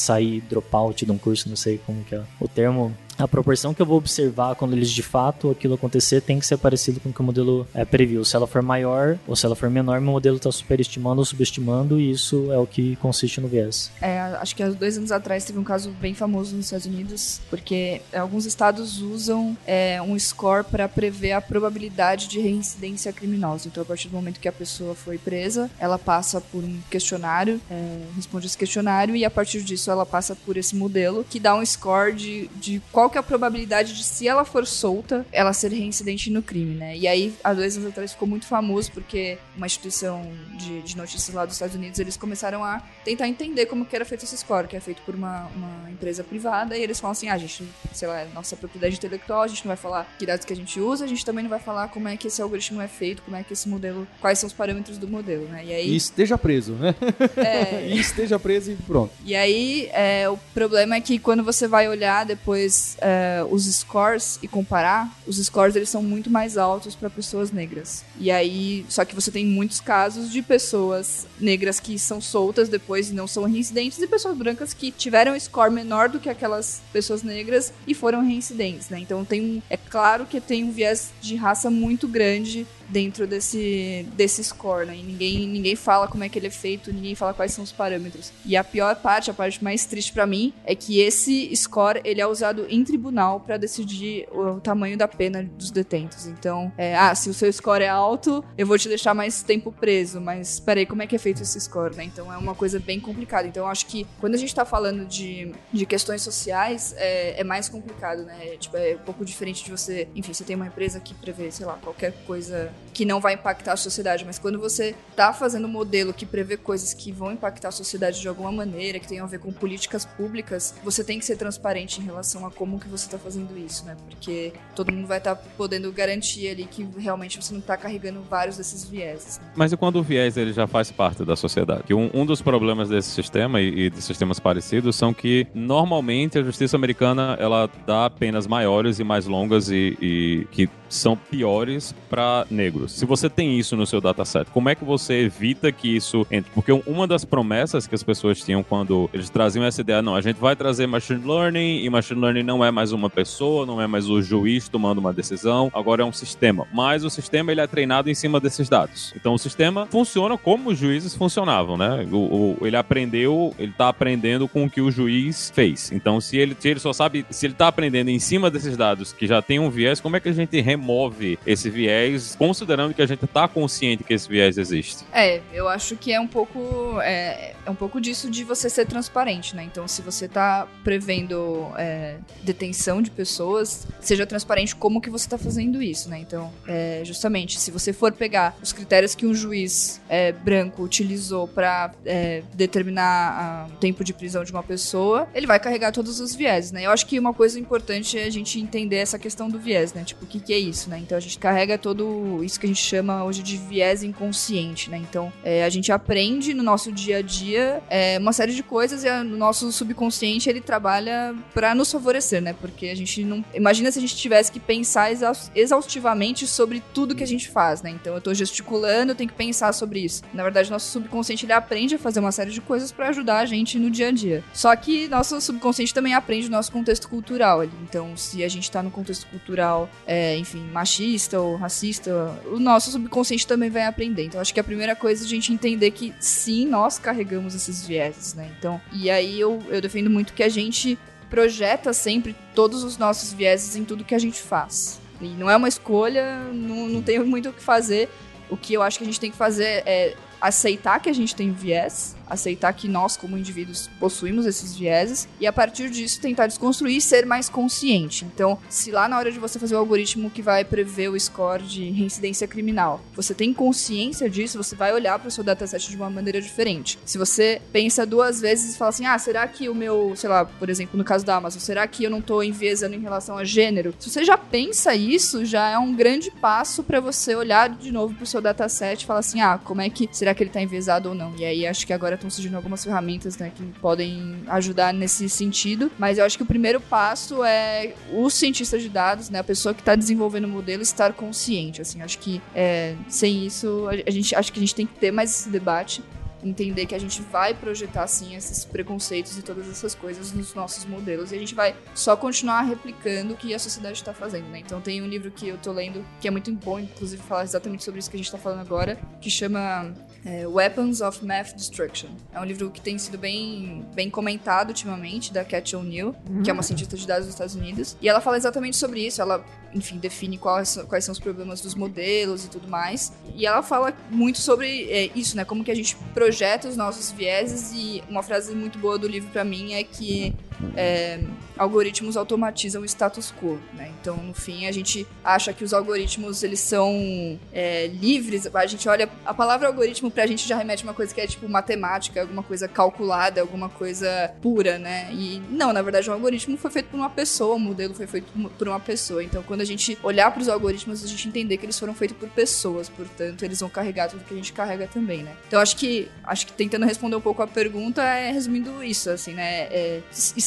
[0.01, 2.97] sair dropout de um curso, não sei como que é o termo.
[3.21, 6.57] A proporção que eu vou observar quando eles de fato aquilo acontecer tem que ser
[6.57, 8.25] parecido com o que o modelo é, previu.
[8.25, 12.01] Se ela for maior ou se ela for menor, meu modelo está superestimando ou subestimando,
[12.01, 13.93] e isso é o que consiste no viés.
[14.01, 17.43] É, acho que há dois anos atrás teve um caso bem famoso nos Estados Unidos,
[17.51, 23.69] porque alguns estados usam é, um score para prever a probabilidade de reincidência criminosa.
[23.69, 27.61] Então, a partir do momento que a pessoa foi presa, ela passa por um questionário,
[27.71, 31.55] é, responde esse questionário, e a partir disso ela passa por esse modelo que dá
[31.55, 35.53] um score de, de qual que é a probabilidade de, se ela for solta, ela
[35.53, 36.97] ser reincidente no crime, né?
[36.97, 41.35] E aí, há dois anos atrás, ficou muito famoso porque uma instituição de, de notícias
[41.35, 44.67] lá dos Estados Unidos, eles começaram a tentar entender como que era feito esse score,
[44.67, 47.65] que é feito por uma, uma empresa privada, e eles falam assim, ah, a gente,
[47.93, 50.57] sei lá, é nossa propriedade intelectual, a gente não vai falar que dados que a
[50.57, 53.23] gente usa, a gente também não vai falar como é que esse algoritmo é feito,
[53.23, 55.65] como é que esse modelo, quais são os parâmetros do modelo, né?
[55.65, 55.91] E aí...
[55.91, 56.95] E esteja preso, né?
[57.37, 59.13] É, E esteja preso e pronto.
[59.25, 63.65] e aí aí, é, o problema é que quando você vai olhar depois é, os
[63.65, 68.05] scores e comparar, os scores eles são muito mais altos para pessoas negras.
[68.19, 73.11] E aí, só que você tem muitos casos de pessoas negras que são soltas depois
[73.11, 77.23] e não são reincidentes e pessoas brancas que tiveram score menor do que aquelas pessoas
[77.23, 78.99] negras e foram reincidentes, né?
[79.01, 84.07] Então tem um, é claro que tem um viés de raça muito grande dentro desse,
[84.15, 84.97] desse score, né?
[84.97, 87.73] E ninguém, ninguém fala como é que ele é feito, ninguém fala quais são os
[87.73, 88.33] parâmetros.
[88.45, 92.21] E a pior parte, a parte mais triste para mim, é que esse score ele
[92.21, 96.27] é usado em tribunal para decidir o, tamanho da pena dos detentos.
[96.27, 99.73] Então, é, ah, se o seu score é alto, eu vou te deixar mais tempo
[99.73, 102.05] preso, mas peraí, como é que é feito esse score, né?
[102.05, 103.47] Então é uma coisa bem complicada.
[103.47, 107.45] Então eu acho que quando a gente tá falando de, de questões sociais, é, é
[107.45, 108.55] mais complicado, né?
[108.55, 111.51] É, tipo, é um pouco diferente de você, enfim, você tem uma empresa que prevê,
[111.51, 115.67] sei lá, qualquer coisa que não vai impactar a sociedade, mas quando você está fazendo
[115.67, 119.21] um modelo que prevê coisas que vão impactar a sociedade de alguma maneira, que tem
[119.21, 122.89] a ver com políticas públicas, você tem que ser transparente em relação a como que
[122.89, 123.97] você está fazendo isso, né?
[124.09, 128.21] Porque todo mundo vai estar tá podendo garantir ali que realmente você não está carregando
[128.23, 129.39] vários desses vieses.
[129.39, 129.53] Né?
[129.55, 131.85] Mas e quando o viés ele já faz parte da sociedade?
[131.85, 136.39] Que um, um dos problemas desse sistema e, e de sistemas parecidos são que normalmente
[136.39, 141.95] a justiça americana ela dá penas maiores e mais longas e, e que são piores
[142.09, 142.70] para negros.
[142.89, 146.51] Se você tem isso no seu dataset, como é que você evita que isso entre?
[146.53, 150.21] Porque uma das promessas que as pessoas tinham quando eles traziam essa ideia, não, a
[150.21, 153.87] gente vai trazer machine learning e machine learning não é mais uma pessoa, não é
[153.87, 156.67] mais o juiz tomando uma decisão, agora é um sistema.
[156.73, 159.13] Mas o sistema ele é treinado em cima desses dados.
[159.17, 162.07] Então o sistema funciona como os juízes funcionavam, né?
[162.11, 165.91] O, o ele aprendeu, ele tá aprendendo com o que o juiz fez.
[165.93, 169.13] Então se ele, se ele só sabe, se ele tá aprendendo em cima desses dados
[169.13, 173.01] que já tem um viés, como é que a gente remove esse viés, considerando que
[173.01, 175.05] a gente está consciente que esse viés existe?
[175.13, 178.87] É, eu acho que é um pouco é, é um pouco disso de você ser
[178.87, 179.65] transparente, né?
[179.65, 185.39] Então, se você está prevendo é, detenção de pessoas, seja transparente como que você está
[185.39, 186.19] fazendo isso, né?
[186.19, 191.49] Então, é, justamente, se você for pegar os critérios que um juiz é, branco utilizou
[191.49, 196.35] para é, determinar o tempo de prisão de uma pessoa, ele vai carregar todos os
[196.35, 196.85] vieses, né?
[196.87, 200.05] Eu acho que uma coisa importante é a gente entender essa questão do viés, né?
[200.05, 200.99] Tipo, o que, que é isso, né?
[200.99, 204.99] Então, a gente carrega todo isso que a gente chama hoje de viés inconsciente, né?
[204.99, 209.05] Então, é, a gente aprende no nosso dia a dia é, uma série de coisas
[209.05, 212.53] e o nosso subconsciente ele trabalha para nos favorecer, né?
[212.53, 213.45] Porque a gente não.
[213.55, 215.11] Imagina se a gente tivesse que pensar
[215.55, 217.91] exaustivamente sobre tudo que a gente faz, né?
[217.91, 220.23] Então, eu tô gesticulando, eu tenho que pensar sobre isso.
[220.35, 223.47] Na verdade, nosso subconsciente ele aprende a fazer uma série de coisas para ajudar a
[223.47, 224.45] gente no dia a dia.
[224.53, 227.65] Só que nosso subconsciente também aprende o nosso contexto cultural.
[227.65, 232.91] Então, se a gente tá no contexto cultural, é, enfim, machista ou racista, o nosso
[232.91, 234.25] subconsciente também vai aprender.
[234.25, 237.87] Então, acho que a primeira coisa é a gente entender que sim, nós carregamos esses
[237.87, 238.51] vieses, né?
[238.59, 243.33] Então, e aí eu, eu defendo muito que a gente projeta sempre todos os nossos
[243.33, 245.01] vieses em tudo que a gente faz.
[245.21, 248.09] E não é uma escolha, não, não tem muito o que fazer.
[248.49, 251.37] O que eu acho que a gente tem que fazer é aceitar que a gente
[251.37, 256.47] tem viés, aceitar que nós, como indivíduos, possuímos esses vieses e a partir disso tentar
[256.47, 258.25] desconstruir e ser mais consciente.
[258.25, 261.63] Então, se lá na hora de você fazer o algoritmo que vai prever o score
[261.63, 265.97] de reincidência criminal, você tem consciência disso, você vai olhar para o seu dataset de
[265.97, 266.99] uma maneira diferente.
[267.05, 270.45] Se você pensa duas vezes e fala assim: ah, será que o meu, sei lá,
[270.45, 273.45] por exemplo, no caso da Amazon, será que eu não estou enviesando em relação a
[273.45, 273.95] gênero?
[273.99, 278.15] Se você já pensa isso, já é um grande passo para você olhar de novo
[278.15, 280.61] para o seu dataset e falar assim: ah, como é que será que ele está
[280.61, 281.35] enviesado ou não?
[281.37, 285.91] E aí acho que agora estão surgindo algumas ferramentas né, que podem ajudar nesse sentido,
[285.99, 289.75] mas eu acho que o primeiro passo é o cientista de dados, né, a pessoa
[289.75, 291.81] que está desenvolvendo o modelo, estar consciente.
[291.81, 295.11] Assim, acho que é, sem isso, a gente acho que a gente tem que ter
[295.11, 296.03] mais esse debate
[296.43, 300.85] entender que a gente vai projetar assim esses preconceitos e todas essas coisas nos nossos
[300.85, 304.61] modelos e a gente vai só continuar replicando o que a sociedade está fazendo, né?
[304.61, 307.85] Então tem um livro que eu tô lendo que é muito bom, inclusive fala exatamente
[307.85, 309.93] sobre isso que a gente está falando agora, que chama
[310.25, 312.09] é, Weapons of Math Destruction.
[312.33, 316.43] É um livro que tem sido bem, bem comentado ultimamente, da Cat O'Neill, uhum.
[316.43, 317.97] que é uma cientista de dados dos Estados Unidos.
[318.01, 319.21] E ela fala exatamente sobre isso.
[319.21, 323.13] Ela, enfim, define quais, quais são os problemas dos modelos e tudo mais.
[323.35, 325.45] E ela fala muito sobre é, isso, né?
[325.45, 327.73] Como que a gente projeta os nossos vieses.
[327.75, 330.35] E uma frase muito boa do livro para mim é que
[330.77, 331.21] é,
[331.57, 333.93] algoritmos automatizam o status quo, né?
[334.01, 338.49] Então, no fim, a gente acha que os algoritmos eles são é, livres.
[338.55, 341.27] A gente olha a palavra algoritmo pra gente já remete a uma coisa que é
[341.27, 345.11] tipo matemática, alguma coisa calculada, alguma coisa pura, né?
[345.13, 348.33] E não, na verdade, o algoritmo foi feito por uma pessoa, o modelo foi feito
[348.57, 349.23] por uma pessoa.
[349.23, 352.17] Então, quando a gente olhar para os algoritmos, a gente entender que eles foram feitos
[352.17, 355.35] por pessoas, portanto, eles vão carregar tudo que a gente carrega também, né?
[355.47, 359.35] Então, acho que acho que tentando responder um pouco a pergunta é resumindo isso, assim,
[359.35, 359.65] né?
[359.65, 360.01] É,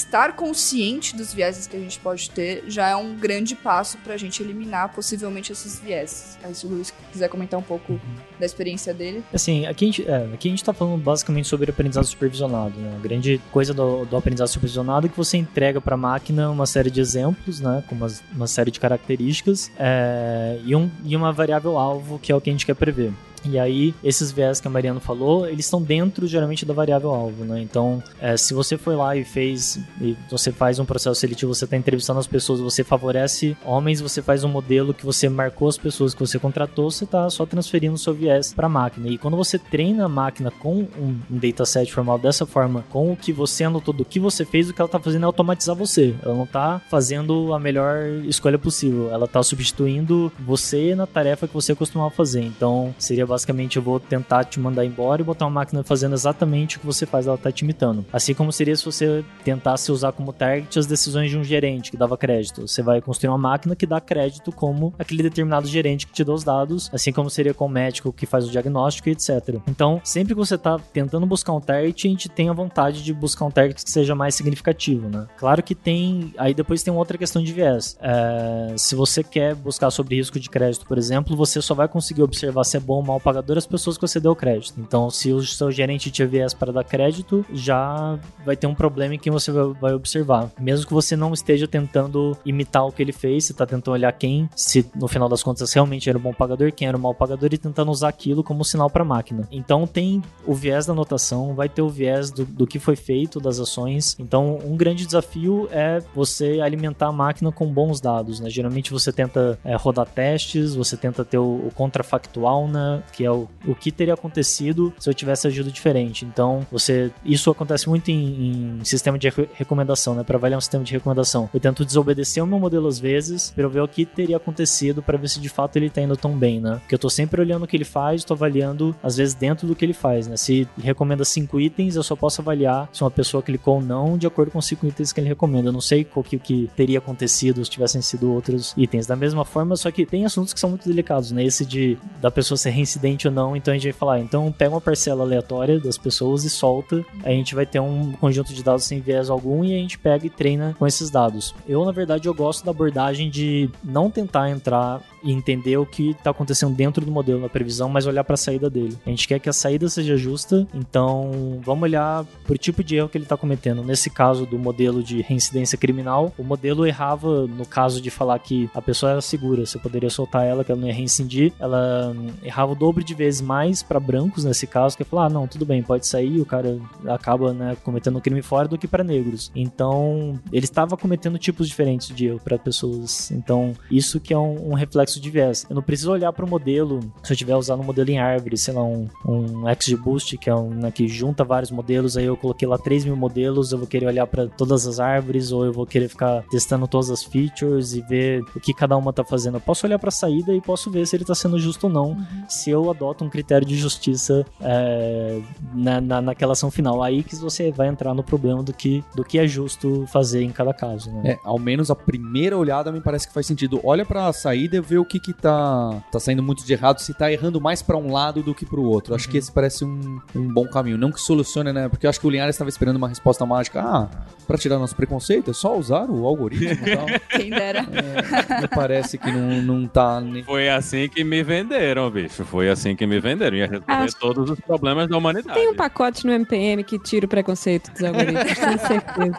[0.04, 4.13] estar consciente dos vieses que a gente pode ter já é um grande passo para
[4.13, 6.38] a gente eliminar possivelmente esses vieses.
[6.44, 8.00] Aí, se o Luiz quiser comentar um pouco
[8.39, 9.24] da experiência dele.
[9.34, 12.94] Assim, aqui a gente, é, aqui a gente tá falando basicamente sobre aprendizado supervisionado, né?
[12.96, 16.66] A grande coisa do, do aprendizado supervisionado é que você entrega para a máquina uma
[16.66, 17.84] série de exemplos, né?
[17.88, 22.36] Com uma, uma série de características é, e, um, e uma variável alvo que é
[22.36, 23.13] o que a gente quer prever.
[23.45, 27.43] E aí, esses viés que a Mariana falou, eles estão dentro, geralmente, da variável alvo,
[27.43, 27.62] né?
[27.62, 31.65] Então, é, se você foi lá e fez, e você faz um processo seletivo, você
[31.65, 35.77] está entrevistando as pessoas, você favorece homens, você faz um modelo que você marcou as
[35.77, 39.10] pessoas que você contratou, você está só transferindo o seu viés para a máquina.
[39.10, 43.17] E quando você treina a máquina com um, um dataset formal dessa forma, com o
[43.17, 46.15] que você anotou do que você fez, o que ela está fazendo é automatizar você.
[46.23, 49.12] Ela não está fazendo a melhor escolha possível.
[49.12, 52.41] Ela está substituindo você na tarefa que você costumava fazer.
[52.41, 56.78] Então, seria basicamente eu vou tentar te mandar embora e botar uma máquina fazendo exatamente
[56.78, 58.06] o que você faz, ela tá te imitando.
[58.13, 61.98] Assim como seria se você tentasse usar como target as decisões de um gerente que
[61.98, 62.67] dava crédito.
[62.67, 66.32] Você vai construir uma máquina que dá crédito como aquele determinado gerente que te dá
[66.32, 69.60] os dados, assim como seria com o médico que faz o diagnóstico e etc.
[69.67, 73.13] Então, sempre que você tá tentando buscar um target, a gente tem a vontade de
[73.13, 75.26] buscar um target que seja mais significativo, né?
[75.38, 76.34] Claro que tem.
[76.38, 77.98] Aí depois tem outra questão de viés.
[78.00, 82.22] É, se você quer buscar sobre risco de crédito, por exemplo, você só vai conseguir
[82.22, 84.80] observar se é bom ou mal pagador as pessoas que você deu crédito.
[84.80, 89.16] Então, se o seu gerente te viés para dar crédito, já vai ter um problema
[89.16, 90.52] em quem você vai observar.
[90.60, 94.12] Mesmo que você não esteja tentando imitar o que ele fez, você está tentando olhar
[94.12, 97.14] quem, se no final das contas realmente era um bom pagador, quem era um mau
[97.14, 99.48] pagador e tentando usar aquilo como sinal para a máquina.
[99.52, 103.40] Então, tem o viés da anotação, vai ter o viés do, do que foi feito,
[103.40, 104.16] das ações.
[104.20, 108.40] Então, um grande desafio é você alimentar a máquina com bons dados.
[108.40, 108.50] Né?
[108.50, 113.04] Geralmente, você tenta é, rodar testes, você tenta ter o, o contrafactual, né?
[113.13, 116.26] Que é o, o que teria acontecido se eu tivesse agido diferente.
[116.26, 120.23] Então, você isso acontece muito em, em sistema de recomendação, né?
[120.23, 121.49] Para avaliar um sistema de recomendação.
[121.54, 125.17] Eu tento desobedecer o meu modelo às vezes para ver o que teria acontecido para
[125.17, 126.78] ver se de fato ele tá indo tão bem, né?
[126.80, 129.76] Porque eu tô sempre olhando o que ele faz, estou avaliando às vezes dentro do
[129.76, 130.36] que ele faz, né?
[130.36, 134.26] Se recomenda cinco itens, eu só posso avaliar se uma pessoa clicou ou não de
[134.26, 135.69] acordo com os cinco itens que ele recomenda.
[135.69, 139.06] Eu não sei o que, que teria acontecido se tivessem sido outros itens.
[139.06, 141.43] Da mesma forma, só que tem assuntos que são muito delicados, né?
[141.43, 144.72] Esse de da pessoa ser reincidente ou não, então a gente vai falar, então pega
[144.72, 148.86] uma parcela aleatória das pessoas e solta, a gente vai ter um conjunto de dados
[148.86, 151.54] sem viés algum e a gente pega e treina com esses dados.
[151.68, 156.12] Eu, na verdade, eu gosto da abordagem de não tentar entrar e entender o que
[156.12, 158.98] está acontecendo dentro do modelo na previsão, mas olhar para a saída dele.
[159.06, 163.10] A gente quer que a saída seja justa, então vamos olhar por tipo de erro
[163.10, 163.84] que ele está cometendo.
[163.84, 168.70] Nesse caso do modelo de reincidência criminal, o modelo errava no caso de falar que
[168.74, 172.72] a pessoa era segura, você poderia soltar ela, que ela não ia reincidir, ela errava
[172.72, 175.66] o dobro de vezes mais para brancos nesse caso, que é falar, ah, não, tudo
[175.66, 179.52] bem, pode sair, o cara acaba né, cometendo um crime fora do que para negros.
[179.56, 183.32] Então, ele estava cometendo tipos diferentes de erro para pessoas.
[183.32, 185.65] Então, isso que é um, um reflexo de viés.
[185.69, 188.58] Eu não preciso olhar para o modelo, se eu estiver usando um modelo em árvore,
[188.58, 192.38] sei lá, um, um XGBoost, que é um né, que junta vários modelos, aí eu
[192.38, 195.73] coloquei lá 3 mil modelos, eu vou querer olhar para todas as árvores, ou eu
[195.73, 199.56] vou querer ficar testando todas as features e ver o que cada uma está fazendo.
[199.56, 201.93] Eu posso olhar para a saída e posso ver se ele está sendo justo ou
[201.93, 202.26] não, uhum.
[202.47, 205.41] se eu adoto um critério de justiça é,
[205.73, 207.02] na, na, naquela ação final.
[207.02, 210.52] Aí que você vai entrar no problema do que, do que é justo fazer em
[210.52, 211.12] cada caso.
[211.12, 211.32] Né?
[211.32, 213.80] É, ao menos a primeira olhada me parece que faz sentido.
[213.84, 217.00] Olha para a saída e vê o que que tá, tá saindo muito de errado,
[217.00, 219.13] se tá errando mais para um lado do que para o outro.
[219.13, 219.39] Acho que uhum.
[219.39, 220.98] esse parece um, um bom caminho.
[220.98, 221.88] Não que solucione, né?
[221.88, 223.82] Porque eu acho que o Linhares estava esperando uma resposta mágica.
[223.82, 224.10] Ah,
[224.48, 227.06] para tirar nosso preconceito é só usar o algoritmo e tal.
[227.30, 227.80] Quem dera.
[227.92, 230.20] É, me parece que não, não tá...
[230.20, 230.44] Nem...
[230.44, 232.44] Foi assim que me venderam, bicho.
[232.46, 233.58] Foi assim que me venderam.
[233.58, 234.18] Ia resolver acho...
[234.18, 235.60] todos os problemas da humanidade.
[235.60, 239.38] Tem um pacote no MPM que tira o preconceito dos algoritmos, tenho certeza.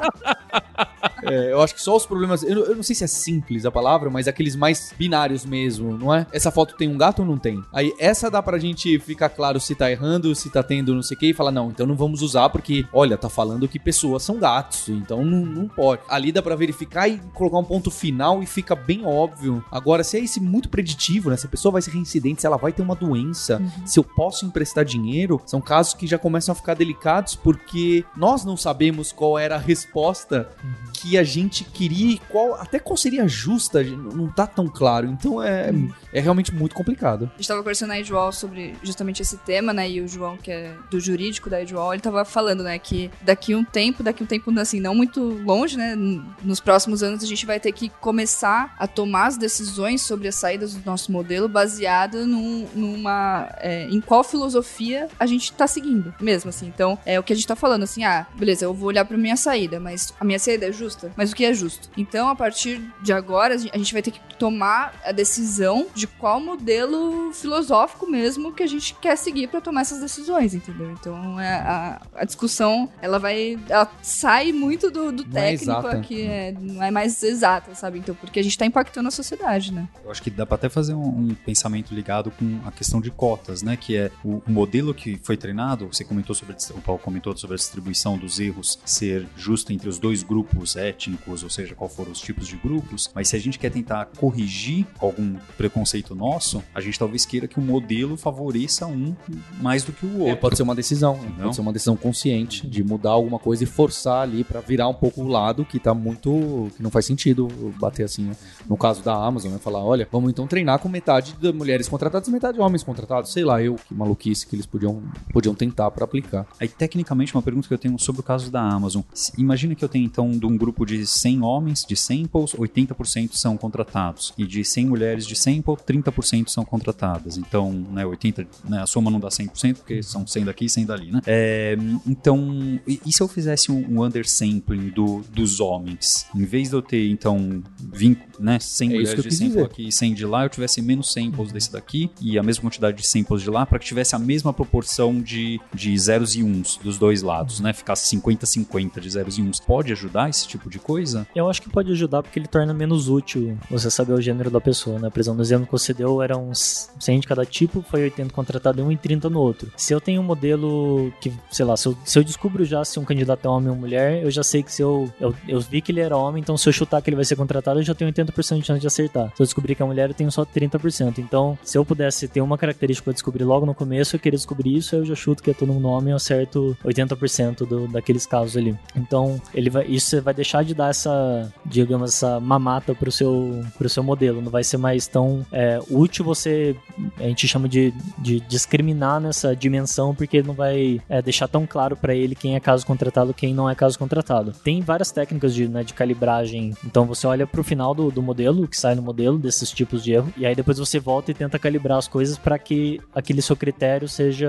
[1.27, 2.43] É, eu acho que só os problemas.
[2.43, 6.15] Eu, eu, não sei se é simples a palavra, mas aqueles mais binários mesmo, não
[6.15, 6.27] é?
[6.33, 7.63] Essa foto tem um gato ou não tem?
[7.73, 11.17] Aí essa dá pra gente ficar claro se tá errando, se tá tendo não sei
[11.17, 14.23] o que, e falar, não, então não vamos usar porque, olha, tá falando que pessoas
[14.23, 16.03] são gatos, então não, não pode.
[16.09, 19.65] Ali dá pra verificar e colocar um ponto final e fica bem óbvio.
[19.71, 21.37] Agora, se é esse muito preditivo, né?
[21.37, 23.87] Se a pessoa vai ser reincidente, se ela vai ter uma doença, uhum.
[23.87, 28.45] se eu posso emprestar dinheiro, são casos que já começam a ficar delicados porque nós
[28.45, 30.93] não sabemos qual era a resposta uhum.
[30.93, 35.07] que que a gente queria e qual, até qual seria justa, não tá tão claro.
[35.07, 35.73] Então é,
[36.13, 37.31] é realmente muito complicado.
[37.33, 39.89] A gente tava conversando na Edwall sobre justamente esse tema, né?
[39.89, 43.55] E o João, que é do jurídico da Edwall, ele tava falando, né, que daqui
[43.55, 45.95] um tempo, daqui um tempo assim, não muito longe, né?
[46.43, 50.35] Nos próximos anos a gente vai ter que começar a tomar as decisões sobre as
[50.35, 53.49] saídas do nosso modelo baseada num, numa.
[53.59, 56.67] É, em qual filosofia a gente tá seguindo, mesmo assim.
[56.67, 59.17] Então, é o que a gente tá falando, assim, ah, beleza, eu vou olhar pra
[59.17, 61.04] minha saída, mas a minha saída é justa?
[61.17, 61.89] Mas o que é justo?
[61.97, 66.41] Então, a partir de agora, a gente vai ter que tomar a decisão de qual
[66.41, 70.91] modelo filosófico mesmo que a gente quer seguir para tomar essas decisões, entendeu?
[70.91, 73.59] Então, é, a, a discussão, ela vai.
[73.69, 75.97] Ela sai muito do, do é técnico exata.
[75.97, 77.99] aqui, é, não é mais exata, sabe?
[77.99, 79.89] Então, porque a gente tá impactando a sociedade, né?
[80.05, 83.11] Eu acho que dá para até fazer um, um pensamento ligado com a questão de
[83.11, 83.77] cotas, né?
[83.77, 85.87] Que é o, o modelo que foi treinado.
[85.87, 89.99] Você comentou sobre o Paulo comentou sobre a distribuição dos erros ser justa entre os
[89.99, 93.11] dois grupos étnicos, ou seja, qual foram os tipos de grupos.
[93.15, 97.59] Mas se a gente quer tentar corrigir algum preconceito nosso, a gente talvez queira que
[97.59, 99.15] o modelo favoreça um
[99.61, 100.29] mais do que o outro.
[100.33, 101.45] É, pode ser uma decisão, Não?
[101.45, 104.95] pode ser uma decisão consciente de mudar alguma coisa e forçar ali pra virar um
[104.95, 106.71] pouco o lado que tá muito.
[106.77, 108.25] que não faz sentido bater assim.
[108.25, 108.37] né?
[108.69, 109.59] No caso da Amazon, né?
[109.59, 113.33] Falar, olha, vamos então treinar com metade de mulheres contratadas e metade de homens contratados.
[113.33, 116.47] Sei lá, eu, que maluquice que eles podiam, podiam tentar pra aplicar.
[116.61, 119.03] Aí, tecnicamente, uma pergunta que eu tenho sobre o caso da Amazon.
[119.39, 123.57] Imagina que eu tenho, então, de um grupo de 100 homens, de samples, 80% são
[123.57, 124.33] contratados.
[124.39, 127.37] E de 100 mulheres de sample, 30% são contratadas.
[127.37, 130.87] Então, né, 80, né, a soma não dá 100%, porque são 100 daqui e 100
[130.87, 131.21] dali, né?
[131.27, 136.27] É, então, e, e se eu fizesse um, um undersampling do, dos homens?
[136.35, 139.65] Em vez de eu ter, então, 20, né, 100 É mulheres de sample dizer.
[139.65, 142.97] aqui e 100 de lá, eu tivesse menos samples desse daqui e a mesma quantidade
[142.97, 146.77] de samples de lá, para que tivesse a mesma proporção de, de zeros e uns
[146.79, 147.73] dos dois lados, né?
[147.73, 149.61] Ficasse 50-50 de zeros e uns.
[149.61, 151.27] Pode ajudar esse tipo de coisa?
[151.35, 154.61] Eu acho que pode ajudar porque ele torna menos útil você saber o gênero da
[154.61, 155.11] pessoa, né?
[155.11, 158.33] Por exemplo, no exemplo que você deu, eram uns 100 de cada tipo, foi 80
[158.33, 159.71] contratado em um e 30 no outro.
[159.77, 162.99] Se eu tenho um modelo que, sei lá, se eu, se eu descubro já se
[162.99, 165.81] um candidato é homem ou mulher, eu já sei que se eu, eu, eu vi
[165.81, 167.95] que ele era homem, então se eu chutar que ele vai ser contratado, eu já
[167.95, 169.33] tenho 80% de chance de acertar.
[169.35, 171.19] Se eu descobrir que é mulher, eu tenho só 30%.
[171.19, 174.77] Então, se eu pudesse ter uma característica pra descobrir logo no começo, eu queria descobrir
[174.77, 178.27] isso, aí eu já chuto que é todo mundo homem, eu acerto 80% do, daqueles
[178.27, 178.77] casos ali.
[178.97, 183.89] Então, ele vai, isso vai deixar de dar essa, digamos, essa mamata pro seu, pro
[183.89, 184.41] seu modelo.
[184.41, 186.77] Não vai ser mais tão é, útil você,
[187.19, 191.97] a gente chama de, de discriminar nessa dimensão, porque não vai é, deixar tão claro
[191.97, 194.53] para ele quem é caso contratado quem não é caso contratado.
[194.63, 196.75] Tem várias técnicas de, né, de calibragem.
[196.85, 200.13] Então, você olha pro final do, do modelo, que sai no modelo, desses tipos de
[200.13, 203.57] erro, e aí depois você volta e tenta calibrar as coisas para que aquele seu
[203.57, 204.49] critério seja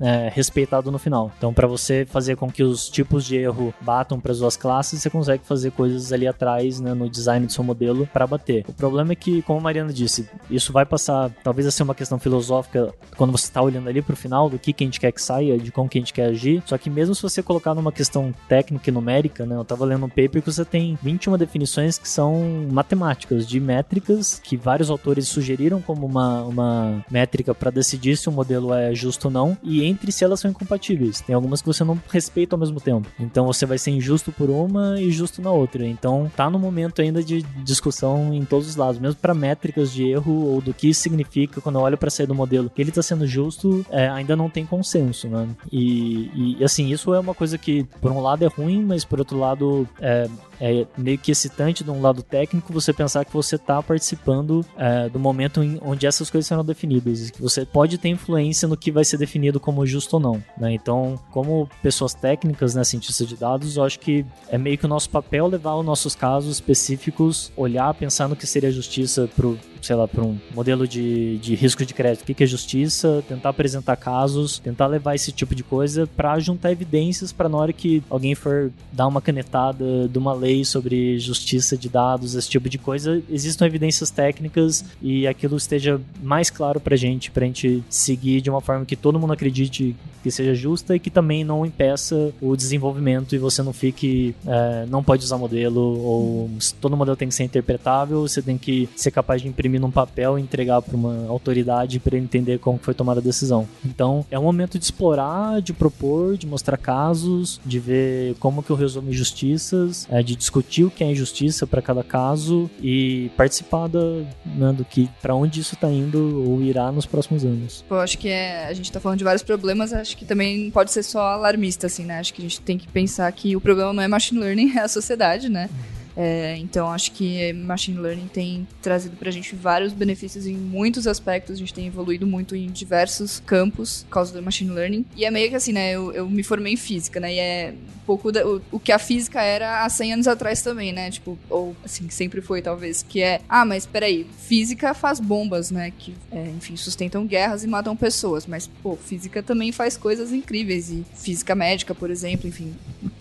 [0.00, 1.30] é, respeitado no final.
[1.36, 5.03] Então, para você fazer com que os tipos de erro batam para as duas classes,
[5.04, 8.64] você consegue fazer coisas ali atrás, né, no design do seu modelo para bater.
[8.66, 11.94] O problema é que, como a Mariana disse, isso vai passar, talvez a ser uma
[11.94, 15.12] questão filosófica quando você está olhando ali pro final do que, que a gente quer
[15.12, 16.62] que saia, de como que a gente quer agir.
[16.66, 20.06] Só que mesmo se você colocar numa questão técnica e numérica, né, eu tava lendo
[20.06, 25.28] um paper que você tem 21 definições que são matemáticas, de métricas que vários autores
[25.28, 29.84] sugeriram como uma, uma métrica para decidir se o modelo é justo ou não, e
[29.84, 31.20] entre si elas são incompatíveis.
[31.20, 33.08] Tem algumas que você não respeita ao mesmo tempo.
[33.18, 35.86] Então você vai ser injusto por uma e justo na outra.
[35.86, 40.08] Então tá no momento ainda de discussão em todos os lados, mesmo para métricas de
[40.08, 42.70] erro ou do que isso significa quando eu olho para sair do modelo.
[42.70, 45.48] Que ele tá sendo justo, é, ainda não tem consenso, né?
[45.70, 49.18] E, e assim, isso é uma coisa que por um lado é ruim, mas por
[49.18, 50.28] outro lado é,
[50.60, 55.08] é meio que excitante de um lado técnico você pensar que você está participando é,
[55.08, 58.90] do momento em, onde essas coisas serão definidas que você pode ter influência no que
[58.90, 60.42] vai ser definido como justo ou não.
[60.56, 60.72] Né?
[60.72, 64.88] Então, como pessoas técnicas, né, cientistas de dados, eu acho que é meio que o
[64.88, 69.96] nosso papel levar os nossos casos específicos, olhar, pensar no que seria justiça pro sei
[69.96, 73.50] lá, para um modelo de, de risco de crédito, o que, que é justiça, tentar
[73.50, 78.02] apresentar casos, tentar levar esse tipo de coisa para juntar evidências para na hora que
[78.08, 82.78] alguém for dar uma canetada de uma lei sobre justiça de dados, esse tipo de
[82.78, 88.50] coisa, existam evidências técnicas e aquilo esteja mais claro pra gente, pra gente seguir de
[88.50, 89.94] uma forma que todo mundo acredite
[90.24, 94.86] que seja justa e que também não impeça o desenvolvimento e você não fique, é,
[94.88, 99.10] não pode usar modelo ou todo modelo tem que ser interpretável, você tem que ser
[99.10, 102.94] capaz de imprimir imprimir num papel e entregar para uma autoridade para entender como foi
[102.94, 103.68] tomada a decisão.
[103.84, 108.70] Então, é um momento de explorar, de propor, de mostrar casos, de ver como que
[108.70, 113.88] eu resolvo injustiças, é, de discutir o que é injustiça para cada caso e participar
[113.88, 114.00] da,
[114.44, 117.84] né, do que para onde isso está indo ou irá nos próximos anos.
[117.90, 120.92] Eu acho que é, a gente tá falando de vários problemas, acho que também pode
[120.92, 122.18] ser só alarmista, assim, né?
[122.18, 124.80] Acho que a gente tem que pensar que o problema não é machine learning, é
[124.80, 125.68] a sociedade, né?
[126.16, 131.56] É, então acho que machine learning tem trazido pra gente vários benefícios em muitos aspectos.
[131.56, 135.04] A gente tem evoluído muito em diversos campos por causa do machine learning.
[135.16, 135.92] E é meio que assim, né?
[135.92, 137.34] Eu, eu me formei em física, né?
[137.34, 140.62] E é um pouco da, o, o que a física era há 100 anos atrás
[140.62, 141.10] também, né?
[141.10, 145.92] Tipo, ou assim, sempre foi talvez, que é, ah, mas peraí, física faz bombas, né?
[145.98, 148.46] Que, é, enfim, sustentam guerras e matam pessoas.
[148.46, 150.90] Mas, pô, física também faz coisas incríveis.
[150.90, 152.74] E física médica, por exemplo, enfim,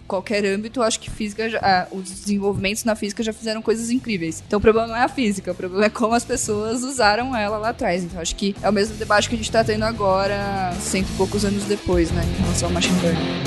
[0.08, 4.44] qualquer âmbito, acho que física, já, ah, os desenvolvimentos na física já fizeram coisas incríveis.
[4.46, 7.58] Então o problema não é a física, o problema é como as pessoas usaram ela
[7.58, 8.04] lá atrás.
[8.04, 11.18] Então acho que é o mesmo debate que a gente está tendo agora, cento e
[11.18, 13.44] poucos anos depois, né, em relação ao machine learning.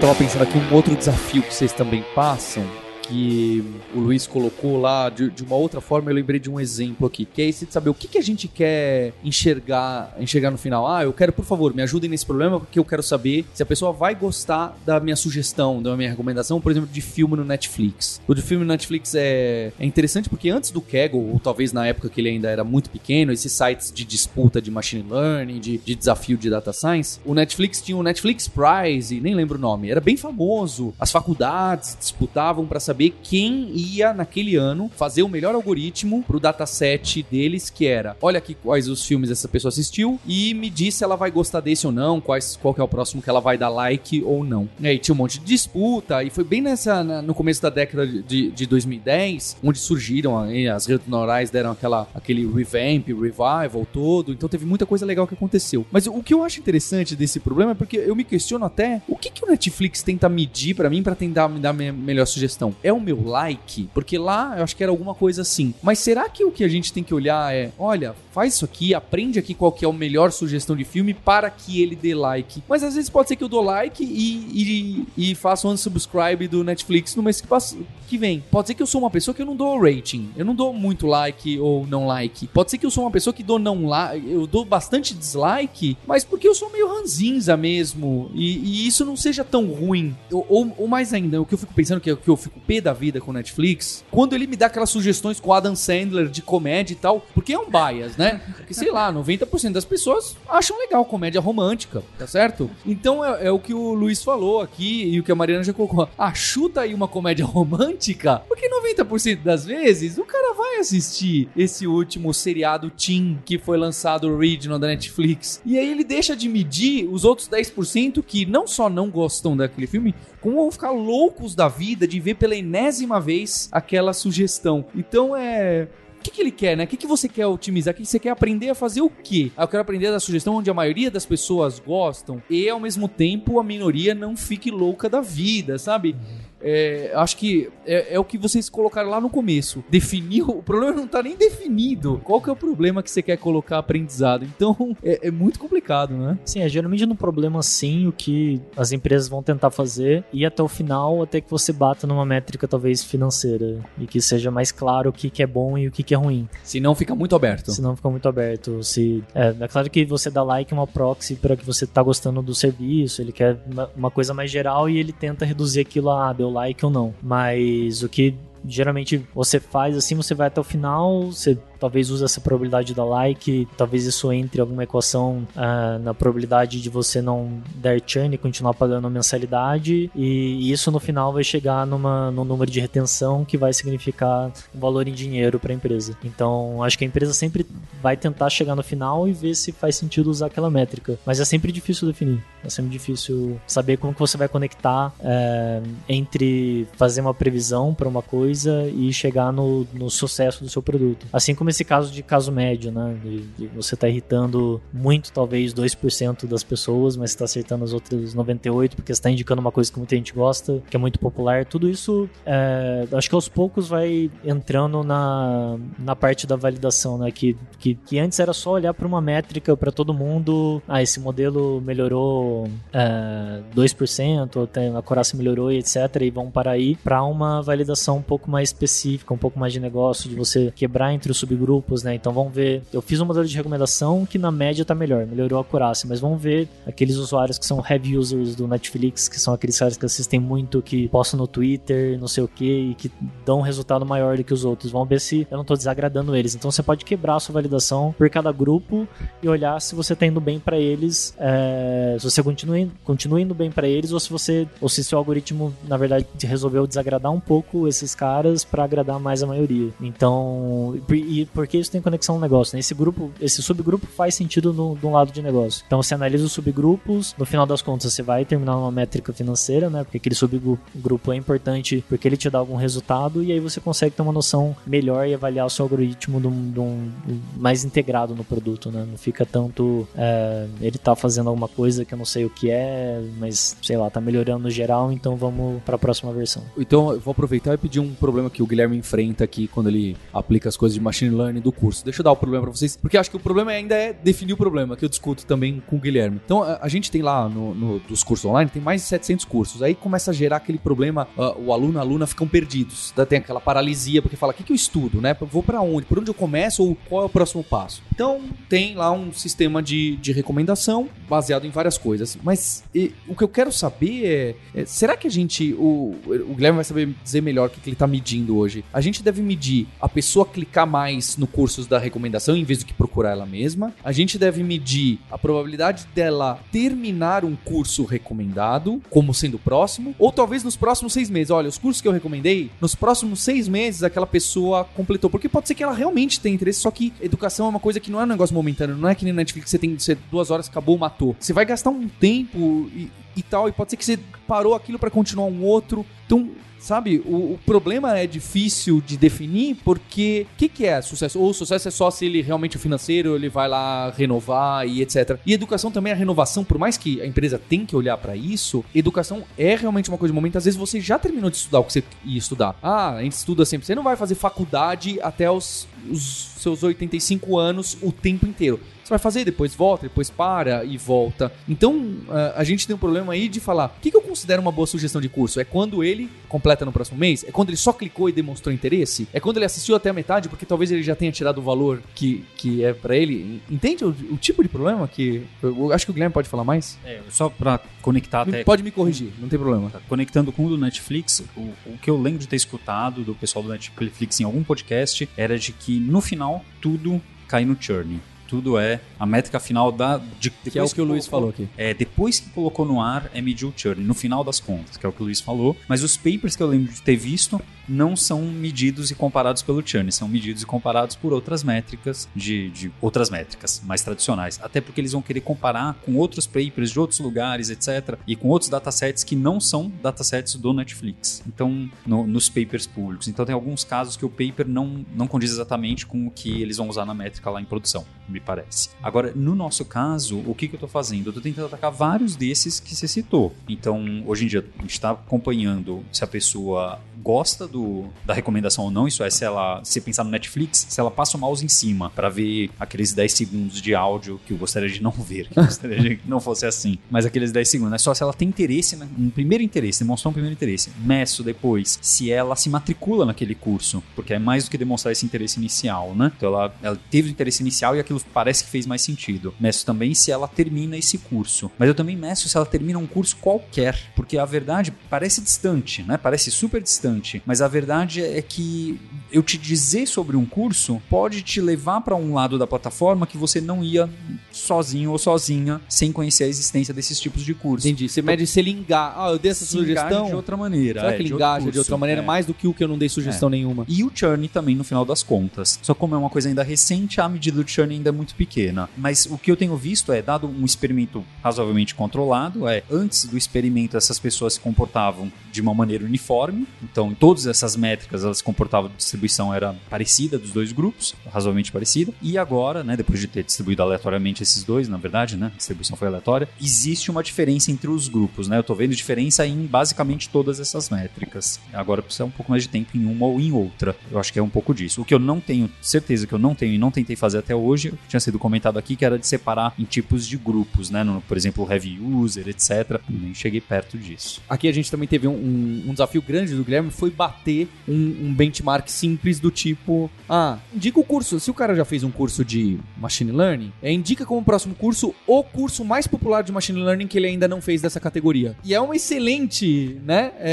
[0.00, 2.64] Tava pensando aqui um outro desafio que vocês também passam
[3.08, 7.06] que o Luiz colocou lá de, de, uma outra forma, eu lembrei de um exemplo
[7.06, 10.58] aqui, que é esse de saber o que, que a gente quer enxergar, enxergar no
[10.58, 10.86] final.
[10.86, 13.66] Ah, eu quero, por favor, me ajudem nesse problema, porque eu quero saber se a
[13.66, 18.20] pessoa vai gostar da minha sugestão, da minha recomendação, por exemplo, de filme no Netflix.
[18.26, 21.86] O de filme no Netflix é, é interessante porque antes do Kaggle, ou talvez na
[21.86, 25.78] época que ele ainda era muito pequeno, esses sites de disputa de machine learning, de,
[25.78, 29.90] de desafio de data science, o Netflix tinha o Netflix Prize, nem lembro o nome,
[29.90, 30.94] era bem famoso.
[30.98, 36.40] As faculdades disputavam para saber saber quem ia naquele ano fazer o melhor algoritmo pro
[36.40, 40.94] dataset deles, que era, olha aqui quais os filmes essa pessoa assistiu e me diz
[40.94, 43.40] se ela vai gostar desse ou não, quais, qual que é o próximo que ela
[43.40, 44.66] vai dar like ou não.
[44.80, 47.68] E aí tinha um monte de disputa e foi bem nessa na, no começo da
[47.68, 50.38] década de, de 2010, onde surgiram
[50.74, 55.34] as redes neurais deram aquela aquele revamp, revival todo, então teve muita coisa legal que
[55.34, 55.84] aconteceu.
[55.92, 59.16] Mas o que eu acho interessante desse problema é porque eu me questiono até o
[59.16, 62.74] que, que o Netflix tenta medir para mim para tentar me dar minha melhor sugestão
[62.86, 63.88] é o meu like?
[63.94, 65.74] Porque lá eu acho que era alguma coisa assim.
[65.82, 68.94] Mas será que o que a gente tem que olhar é, olha, faz isso aqui,
[68.94, 72.62] aprende aqui qual que é a melhor sugestão de filme para que ele dê like.
[72.68, 76.48] Mas às vezes pode ser que eu dou like e, e, e faça um unsubscribe
[76.48, 77.76] do Netflix no mês que, passa,
[78.08, 78.42] que vem.
[78.50, 80.30] Pode ser que eu sou uma pessoa que eu não dou rating.
[80.36, 82.46] Eu não dou muito like ou não like.
[82.48, 84.30] Pode ser que eu sou uma pessoa que dou não like.
[84.30, 88.30] Eu dou bastante dislike, mas porque eu sou meio ranzinza mesmo.
[88.34, 90.16] E, e isso não seja tão ruim.
[90.30, 92.36] Ou, ou, ou, mais ainda, o que eu fico pensando, que é o que eu
[92.36, 96.42] fico da vida com Netflix, quando ele me dá aquelas sugestões com Adam Sandler de
[96.42, 98.40] comédia e tal, porque é um bias, né?
[98.56, 102.70] Porque, sei lá, 90% das pessoas acham legal comédia romântica, tá certo?
[102.84, 105.72] Então é, é, o que o Luiz falou aqui e o que a Mariana já
[105.72, 106.08] colocou.
[106.16, 111.86] Ah, chuta aí uma comédia romântica, porque 90% das vezes o cara vai assistir esse
[111.86, 115.60] último seriado Teen que foi lançado original da Netflix.
[115.64, 119.86] E aí ele deixa de medir os outros 10% que não só não gostam daquele
[119.86, 124.86] filme, como vão ficar loucos da vida de ver pela enésima vez aquela sugestão.
[124.94, 125.88] Então é
[126.26, 126.84] que, que ele quer, né?
[126.84, 127.94] O que, que você quer otimizar?
[127.94, 129.50] O que você quer aprender a fazer o quê?
[129.56, 133.08] Ah, eu quero aprender da sugestão onde a maioria das pessoas gostam e, ao mesmo
[133.08, 136.16] tempo, a minoria não fique louca da vida, sabe?
[136.60, 139.84] É, acho que é, é, o que vocês colocaram lá no começo.
[139.88, 140.42] Definir.
[140.48, 142.20] O problema não tá nem definido.
[142.24, 144.44] Qual que é o problema que você quer colocar aprendizado?
[144.44, 146.38] Então é, é muito complicado, né?
[146.44, 150.62] Sim, é geralmente no problema sim o que as empresas vão tentar fazer e até
[150.62, 155.10] o final, até que você bata numa métrica talvez financeira e que seja mais claro
[155.10, 156.48] o que, que é bom e o que, que é ruim.
[156.62, 157.72] Se não fica muito aberto.
[157.72, 158.82] Se não fica muito aberto.
[158.82, 162.42] Se, é, é claro que você dá like uma proxy para que você tá gostando
[162.42, 166.30] do serviço, ele quer uma, uma coisa mais geral e ele tenta reduzir aquilo a
[166.30, 167.14] ah, deu like ou não.
[167.22, 168.34] Mas o que
[168.66, 173.04] geralmente você faz assim, você vai até o final, você talvez use essa probabilidade da
[173.04, 178.38] like, talvez isso entre alguma equação uh, na probabilidade de você não dar churn e
[178.38, 183.44] continuar pagando a mensalidade, e isso no final vai chegar numa, num número de retenção
[183.44, 186.18] que vai significar um valor em dinheiro para a empresa.
[186.24, 187.64] Então, acho que a empresa sempre
[188.02, 191.44] vai tentar chegar no final e ver se faz sentido usar aquela métrica, mas é
[191.44, 197.20] sempre difícil definir, é sempre difícil saber como que você vai conectar é, entre fazer
[197.20, 201.26] uma previsão para uma coisa e chegar no, no sucesso do seu produto.
[201.32, 203.16] Assim como esse caso de caso médio, né?
[203.22, 208.34] De, de você tá irritando muito, talvez 2% das pessoas, mas está acertando as outras
[208.34, 211.64] 98% porque está indicando uma coisa que muita gente gosta, que é muito popular.
[211.64, 217.30] Tudo isso, é, acho que aos poucos vai entrando na, na parte da validação, né?
[217.30, 220.82] Que, que, que antes era só olhar para uma métrica para todo mundo.
[220.88, 225.96] Ah, esse modelo melhorou é, 2%, ou tem, a Coraça melhorou e etc.
[226.22, 229.80] E vão para aí para uma validação um pouco mais específica, um pouco mais de
[229.80, 232.14] negócio, de você quebrar entre os subgrupos, né?
[232.14, 232.82] Então vamos ver.
[232.92, 236.20] Eu fiz um modelo de recomendação que na média tá melhor, melhorou a Coraça, mas
[236.20, 240.04] vamos ver aqueles usuários que são heavy users do Netflix, que são aqueles caras que
[240.04, 243.10] assistem muito, que postam no Twitter, não sei o que, e que
[243.44, 244.92] dão um resultado maior do que os outros.
[244.92, 246.54] Vamos ver se eu não tô desagradando eles.
[246.54, 249.08] Então você pode quebrar a sua validação por cada grupo
[249.42, 253.54] e olhar se você tá indo bem para eles, é, se você continua, continua indo
[253.54, 257.40] bem para eles ou se você ou se seu algoritmo na verdade resolveu desagradar um
[257.40, 259.90] pouco esses caras para agradar mais a maioria.
[260.00, 262.80] Então, e porque isso tem conexão no negócio, né?
[262.80, 265.84] Esse grupo, esse subgrupo faz sentido no, de um lado de negócio.
[265.86, 269.90] Então você analisa os subgrupos, no final das contas você vai terminar uma métrica financeira,
[269.90, 270.04] né?
[270.04, 274.14] Porque aquele subgrupo é importante porque ele te dá algum resultado e aí você consegue
[274.14, 277.10] ter uma noção melhor e avaliar o seu algoritmo de um, de um,
[277.56, 279.06] mais integrado no produto, né?
[279.08, 282.70] Não fica tanto é, ele tá fazendo alguma coisa que eu não sei o que
[282.70, 286.62] é, mas sei lá, tá melhorando no geral, então vamos para a próxima versão.
[286.76, 290.16] Então eu vou aproveitar e pedir um problema que o Guilherme enfrenta aqui quando ele
[290.32, 292.04] aplica as coisas de machine learning do curso.
[292.04, 294.52] Deixa eu dar o problema para vocês, porque acho que o problema ainda é definir
[294.52, 296.40] o problema, que eu discuto também com o Guilherme.
[296.44, 299.44] Então a, a gente tem lá no, no, dos cursos online, tem mais de 700
[299.44, 299.82] cursos.
[299.82, 303.12] Aí começa a gerar aquele problema, uh, o aluno e a aluna ficam perdidos.
[303.28, 305.36] Tem aquela paralisia, porque fala, o que, que eu estudo, né?
[305.40, 306.06] Vou para onde?
[306.06, 308.02] Por onde eu começo ou qual é o próximo passo?
[308.14, 312.38] Então tem lá um sistema de, de recomendação baseado em várias coisas.
[312.42, 316.54] Mas e, o que eu quero saber é, é, será que a gente, o, o
[316.54, 318.84] Guilherme vai saber dizer melhor o que, que ele está medindo hoje?
[318.92, 322.86] A gente deve medir a pessoa clicar mais no cursos da recomendação em vez do
[322.86, 323.92] que procurar ela mesma.
[324.04, 330.14] A gente deve medir a probabilidade dela terminar um curso recomendado como sendo o próximo.
[330.18, 331.50] Ou talvez nos próximos seis meses.
[331.50, 335.30] Olha, os cursos que eu recomendei, nos próximos seis meses aquela pessoa completou.
[335.30, 338.10] Porque pode ser que ela realmente tenha interesse, só que educação é uma coisa que
[338.10, 338.96] não é um negócio momentâneo.
[338.96, 341.36] Não é que nem Netflix você tem você, duas horas, acabou, matou.
[341.38, 344.98] Você vai gastar um tempo e, e tal, e pode ser que você parou aquilo
[344.98, 346.04] para continuar um outro.
[346.24, 351.38] Então, sabe, o, o, problema é difícil de definir porque o que, que é sucesso?
[351.40, 355.38] Ou sucesso é só se ele realmente é financeiro, ele vai lá renovar e etc.
[355.44, 358.84] E educação também é renovação, por mais que a empresa tenha que olhar para isso,
[358.94, 360.58] educação é realmente uma coisa de momento.
[360.58, 362.76] Às vezes você já terminou de estudar o que você ia estudar.
[362.82, 363.86] Ah, a gente estuda sempre.
[363.86, 368.80] Você não vai fazer faculdade até os, os seus 85 anos o tempo inteiro.
[369.02, 371.52] Você vai fazer, depois volta, depois para e volta.
[371.68, 372.16] Então,
[372.56, 375.20] a gente tem um problema aí de falar: o que eu considero uma boa sugestão
[375.20, 375.60] de curso?
[375.60, 377.44] É quando ele completa no próximo mês?
[377.44, 379.28] É quando ele só clicou e demonstrou interesse?
[379.32, 382.02] É quando ele assistiu até a metade, porque talvez ele já tenha tirado o valor
[382.14, 383.60] que, que é para ele?
[383.70, 385.42] Entende o, o, tipo de problema que.
[385.62, 386.98] Eu acho que o Guilherme pode falar mais?
[387.04, 388.64] É, só para conectar até.
[388.64, 389.90] Pode me corrigir, não tem problema.
[389.90, 390.00] Tá.
[390.08, 393.62] Conectando com o do Netflix, o, o que eu lembro de ter escutado do pessoal
[393.62, 398.78] do Netflix em algum podcast era de que no final tudo cai no churn tudo
[398.78, 400.18] é a métrica final da.
[400.40, 401.68] De, que é o que, que o Luiz falou aqui.
[401.76, 405.04] É, depois que colocou no ar, é medir o churn, no final das contas, que
[405.04, 405.76] é o que o Luiz falou.
[405.88, 409.86] Mas os papers que eu lembro de ter visto não são medidos e comparados pelo
[409.86, 414.58] churn, são medidos e comparados por outras métricas, de, de outras métricas mais tradicionais.
[414.62, 418.18] Até porque eles vão querer comparar com outros papers de outros lugares, etc.
[418.26, 421.42] E com outros datasets que não são datasets do Netflix.
[421.46, 423.28] Então, no, nos papers públicos.
[423.28, 426.76] Então, tem alguns casos que o paper não, não condiz exatamente com o que eles
[426.76, 428.04] vão usar na métrica lá em produção,
[428.36, 428.90] me parece.
[429.02, 431.26] Agora, no nosso caso, o que, que eu estou fazendo?
[431.26, 433.54] Eu estou tentando atacar vários desses que você citou.
[433.68, 438.84] Então, hoje em dia, a gente está acompanhando se a pessoa gosta do, da recomendação
[438.84, 441.64] ou não, isso é, se ela, se pensar no Netflix, se ela passa o mouse
[441.64, 445.48] em cima para ver aqueles 10 segundos de áudio que eu gostaria de não ver,
[445.48, 448.22] que eu gostaria de que não fosse assim, mas aqueles 10 segundos, é só se
[448.22, 452.56] ela tem interesse, né, um primeiro interesse, demonstrar um primeiro interesse, meço depois se ela
[452.56, 456.32] se matricula naquele curso, porque é mais do que demonstrar esse interesse inicial, né?
[456.36, 459.54] Então ela, ela teve o interesse inicial e aquilo parece que fez mais sentido.
[459.58, 463.06] Meço também se ela termina esse curso, mas eu também meço se ela termina um
[463.06, 466.16] curso qualquer, porque a verdade parece distante, né?
[466.16, 467.05] Parece super distante
[467.44, 468.98] mas a verdade é que
[469.30, 473.36] eu te dizer sobre um curso pode te levar para um lado da plataforma que
[473.36, 474.08] você não ia
[474.52, 477.84] sozinho ou sozinha sem conhecer a existência desses tipos de cursos.
[477.84, 478.08] Entendi.
[478.08, 479.14] Você mede se ele engaja.
[479.16, 480.26] Ah, eu dei essa sugestão.
[480.26, 481.00] de outra maneira.
[481.00, 482.24] Será é, que ele de engaja de curso, outra maneira é.
[482.24, 483.84] mais do que o que eu não dei sugestão nenhuma?
[483.88, 485.78] E o churn também, no final das contas.
[485.82, 488.88] Só como é uma coisa ainda recente, a medida do churn ainda é muito pequena.
[488.96, 493.36] Mas o que eu tenho visto é, dado um experimento razoavelmente controlado, é, antes do
[493.36, 496.66] experimento, essas pessoas se comportavam de uma maneira uniforme.
[496.96, 502.10] Então, em todas essas métricas, elas comportavam, distribuição era parecida dos dois grupos, razoavelmente parecida.
[502.22, 505.94] E agora, né, depois de ter distribuído aleatoriamente esses dois, na verdade, né, a distribuição
[505.94, 508.56] foi aleatória, existe uma diferença entre os grupos, né?
[508.56, 511.60] Eu tô vendo diferença em basicamente todas essas métricas.
[511.70, 513.94] Agora precisa um pouco mais de tempo em uma ou em outra.
[514.10, 515.02] Eu acho que é um pouco disso.
[515.02, 517.54] O que eu não tenho certeza que eu não tenho e não tentei fazer até
[517.54, 521.04] hoje, tinha sido comentado aqui, que era de separar em tipos de grupos, né?
[521.04, 522.98] No, por exemplo, heavy user, etc.
[523.06, 524.40] Nem cheguei perto disso.
[524.48, 527.94] Aqui a gente também teve um, um- um desafio grande do Guilherme, foi bater um,
[528.28, 532.10] um benchmark simples do tipo, ah, indica o curso, se o cara já fez um
[532.10, 536.80] curso de Machine Learning, é, indica como próximo curso o curso mais popular de Machine
[536.82, 538.56] Learning que ele ainda não fez dessa categoria.
[538.64, 540.32] E é um excelente, né?
[540.38, 540.52] É,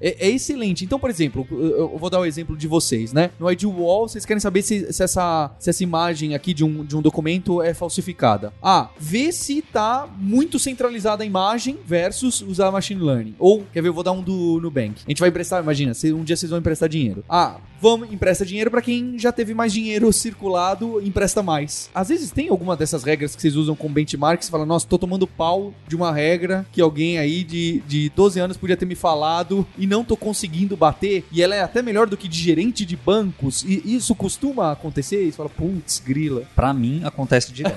[0.00, 0.84] é- é- é excelente.
[0.84, 3.30] Então, por exemplo, eu, eu vou dar o exemplo de vocês, né?
[3.38, 6.84] No ID Wall, vocês querem saber se, se essa, se essa imagem aqui de um,
[6.84, 8.52] de um documento é falsificada.
[8.62, 13.34] Ah, vê se tá muito centralizada a imagem versus usar Machine Learning.
[13.38, 15.02] Ou, quer ver, eu vou dar um do Nubank.
[15.06, 17.24] A gente vai emprestar, imagina, se um dia vocês vão emprestar dinheiro.
[17.28, 21.90] Ah, vamos, empresta dinheiro pra quem já teve mais dinheiro circulado, empresta mais.
[21.94, 24.98] Às vezes tem alguma dessas regras que vocês usam como benchmark, você fala, nossa, tô
[24.98, 28.94] tomando pau de uma regra que alguém aí de, de 12 anos podia ter me
[28.94, 32.84] falado e não tô conseguindo bater, e ela é até melhor do que de gerente
[32.86, 36.42] de bancos, e isso costuma acontecer, e você fala, putz, grila.
[36.54, 37.76] Pra mim, acontece direto.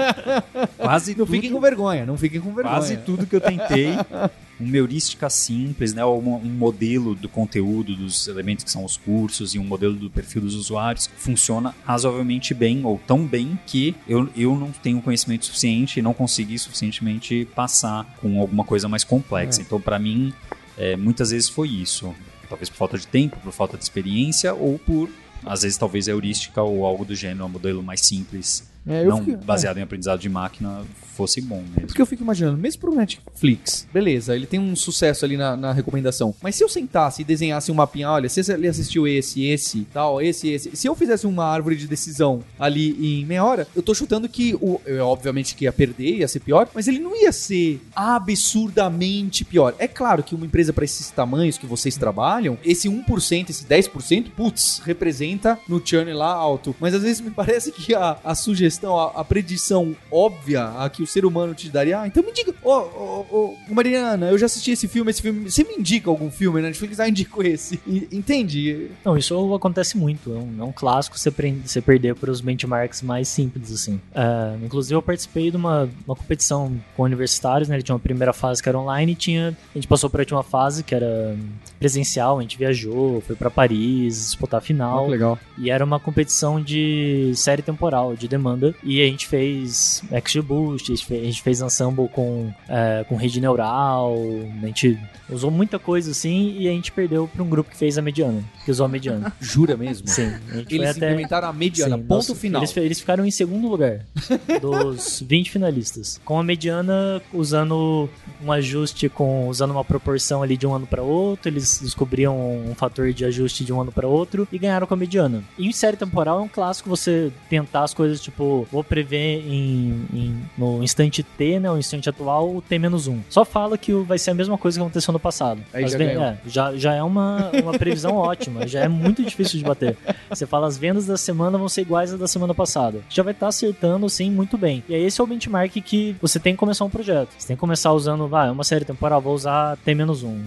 [0.78, 2.76] Quase Não tudo, fiquem com vergonha, não fiquem com vergonha.
[2.76, 3.90] quase tudo que eu tentei.
[4.60, 6.04] Uma heurística simples, né?
[6.04, 10.10] uma- um modelo do conteúdo dos elementos que são os cursos e um modelo do
[10.10, 15.46] perfil dos usuários funciona razoavelmente bem ou tão bem que eu, eu não tenho conhecimento
[15.46, 19.60] suficiente e não consegui suficientemente passar com alguma coisa mais complexa.
[19.62, 20.32] Então, pra mim,
[20.76, 22.14] é, muitas vezes foi isso.
[22.48, 25.08] Talvez por falta de tempo, por falta de experiência ou por,
[25.46, 29.44] às vezes, talvez heurística ou algo do gênero, um modelo mais simples, É, não fico-
[29.44, 30.82] baseado em aprendizado de máquina,
[31.16, 31.86] fosse bom mesmo.
[31.86, 35.72] Porque eu fico imaginando, mesmo pro Netflix, beleza, ele tem um sucesso ali na, na
[35.72, 36.34] recomendação.
[36.42, 40.22] Mas se eu sentasse e desenhasse um mapinha, olha, se ele assistiu esse, esse, tal,
[40.22, 40.74] esse, esse.
[40.74, 44.54] Se eu fizesse uma árvore de decisão ali em meia hora, eu tô chutando que,
[44.62, 49.44] o, eu, obviamente, que ia perder, ia ser pior, mas ele não ia ser absurdamente
[49.44, 49.74] pior.
[49.78, 54.30] É claro que uma empresa para esses tamanhos que vocês trabalham, esse 1%, esse 10%,
[54.30, 56.74] putz, representa no churn lá alto.
[56.80, 61.02] Mas às vezes me parece que a, a sugestão, a, a predição óbvia a que
[61.02, 64.46] o ser humano te daria, ah, então me diga, ô, ô, ô, Mariana, eu já
[64.46, 67.00] assisti esse filme, esse filme, você me indica algum filme na Netflix?
[67.00, 67.80] Ah, indico esse.
[67.86, 68.90] E- entende?
[69.04, 70.32] Não, isso acontece muito.
[70.32, 74.00] É um, é um clássico você, pre- você perder para os benchmarks mais simples, assim.
[74.14, 77.76] É, inclusive, eu participei de uma, uma competição com universitários, né?
[77.76, 79.56] Ele tinha uma primeira fase que era online e tinha.
[79.74, 81.36] A gente passou para a última fase, que era
[81.78, 85.06] presencial, a gente viajou, foi para Paris, disputar a final.
[85.08, 85.38] legal.
[85.58, 88.59] E era uma competição de série temporal, de demanda.
[88.82, 93.16] E a gente fez XGBoost, a gente fez, a gente fez ensemble com, é, com
[93.16, 94.16] rede neural,
[94.62, 94.98] a gente
[95.28, 98.42] usou muita coisa assim e a gente perdeu para um grupo que fez a mediana,
[98.64, 99.32] que usou a mediana.
[99.40, 100.08] Jura mesmo?
[100.08, 100.32] Sim,
[100.68, 101.06] Eles até...
[101.06, 102.60] implementaram a mediana, Sim, ponto final.
[102.60, 104.04] Eles, eles ficaram em segundo lugar
[104.60, 106.20] dos 20 finalistas.
[106.24, 108.08] Com a mediana usando
[108.42, 112.74] um ajuste com usando uma proporção ali de um ano para outro, eles descobriam um
[112.74, 115.44] fator de ajuste de um ano para outro e ganharam com a mediana.
[115.58, 120.06] E em série temporal é um clássico você tentar as coisas tipo, vou prever em,
[120.12, 123.18] em- no instante T, né, o instante atual, o T-1.
[123.28, 125.60] Só fala que vai ser a mesma coisa que aconteceu no passado.
[125.72, 126.22] Aí As já ven- ganhou.
[126.24, 129.96] é, já, já é uma, uma previsão ótima, já é muito difícil de bater.
[130.28, 133.00] Você fala as vendas da semana vão ser iguais às da semana passada.
[133.08, 134.82] Já vai estar acertando assim muito bem.
[134.88, 137.30] E aí esse é o benchmark que você tem que começar um projeto.
[137.38, 140.00] Você tem que começar usando, ah, é uma série temporal, vou usar T-1.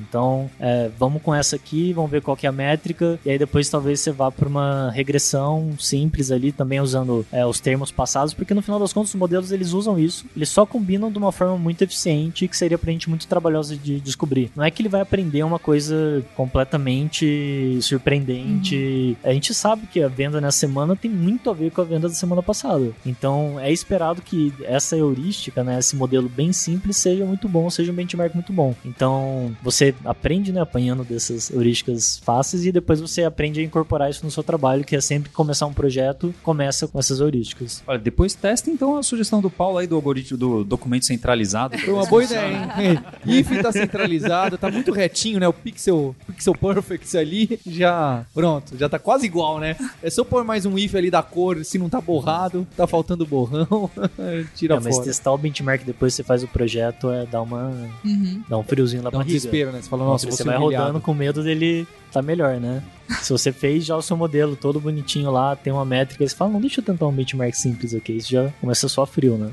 [0.07, 3.19] Então, é, vamos com essa aqui, vamos ver qual que é a métrica.
[3.25, 7.59] E aí depois talvez você vá para uma regressão simples ali, também usando é, os
[7.59, 10.25] termos passados, porque no final das contas os modelos eles usam isso.
[10.35, 13.99] Eles só combinam de uma forma muito eficiente que seria pra gente muito trabalhosa de
[13.99, 14.51] descobrir.
[14.55, 19.17] Não é que ele vai aprender uma coisa completamente surpreendente.
[19.23, 22.07] A gente sabe que a venda nessa semana tem muito a ver com a venda
[22.07, 22.91] da semana passada.
[23.05, 27.91] Então é esperado que essa heurística, né, esse modelo bem simples seja muito bom, seja
[27.91, 28.75] um benchmark muito bom.
[28.85, 34.25] Então você aprende, né, apanhando dessas heurísticas fáceis e depois você aprende a incorporar isso
[34.25, 37.82] no seu trabalho, que é sempre começar um projeto, começa com essas heurísticas.
[37.85, 41.77] Olha, depois testa então a sugestão do Paulo aí do algoritmo do documento centralizado.
[41.79, 42.99] Foi uma boa ideia, hein?
[43.39, 45.47] if tá centralizado, tá muito retinho, né?
[45.47, 48.25] O pixel, pixel perfect ali já.
[48.33, 49.75] Pronto, já tá quase igual, né?
[50.01, 53.25] É só pôr mais um if ali da cor, se não tá borrado, tá faltando
[53.25, 53.89] borrão,
[54.55, 55.05] tira É, mas fora.
[55.07, 57.63] testar o benchmark depois que você faz o projeto é dar uma
[58.03, 58.41] Uhum.
[58.47, 59.35] dá um friozinho na Dá um barriga.
[59.35, 59.81] desespero, né?
[59.81, 60.85] Você fala, Nossa, nossa, você vai humilhado.
[60.85, 62.83] rodando com medo dele tá melhor, né?
[63.21, 66.51] Se você fez já o seu modelo todo bonitinho lá, tem uma métrica, você fala,
[66.51, 69.51] não, deixa eu tentar um benchmark simples aqui, isso já começa só frio, né?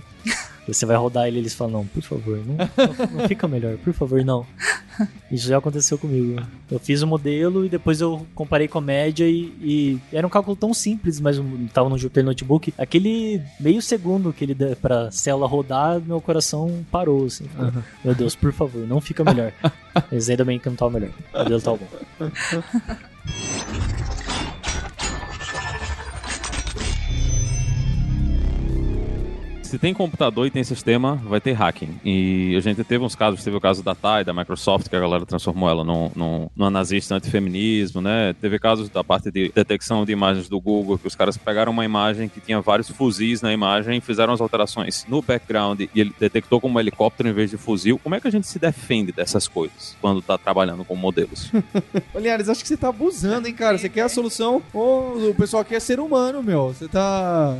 [0.66, 2.56] Você vai rodar ele e eles falam, não, por favor, não,
[3.18, 4.46] não, fica melhor, por favor, não.
[5.30, 6.40] Isso já aconteceu comigo.
[6.70, 10.30] Eu fiz o modelo e depois eu comparei com a média e, e era um
[10.30, 12.74] cálculo tão simples, mas eu tava no Jupyter Notebook.
[12.76, 17.44] Aquele meio segundo que ele dá pra célula rodar, meu coração parou, assim.
[17.44, 17.72] ficou,
[18.04, 19.52] Meu Deus, por favor, não fica melhor.
[20.12, 21.10] Mas ainda bem que não tava melhor.
[21.34, 21.86] O modelo tava bom.
[29.70, 32.00] Se tem computador e tem sistema, vai ter hacking.
[32.04, 34.98] E a gente teve uns casos, teve o caso da TAI, da Microsoft, que a
[34.98, 38.34] galera transformou ela num, num, numa nazista antifeminismo, né?
[38.40, 41.84] Teve casos da parte de detecção de imagens do Google, que os caras pegaram uma
[41.84, 46.12] imagem que tinha vários fuzis na imagem e fizeram as alterações no background e ele
[46.18, 47.96] detectou como um helicóptero em vez de fuzil.
[47.96, 51.48] Como é que a gente se defende dessas coisas quando tá trabalhando com modelos?
[52.16, 53.78] Linhares, acho que você tá abusando, hein, cara?
[53.78, 54.60] Você quer a solução?
[54.74, 56.74] Ô, o pessoal aqui é ser humano, meu.
[56.74, 57.56] Você tá.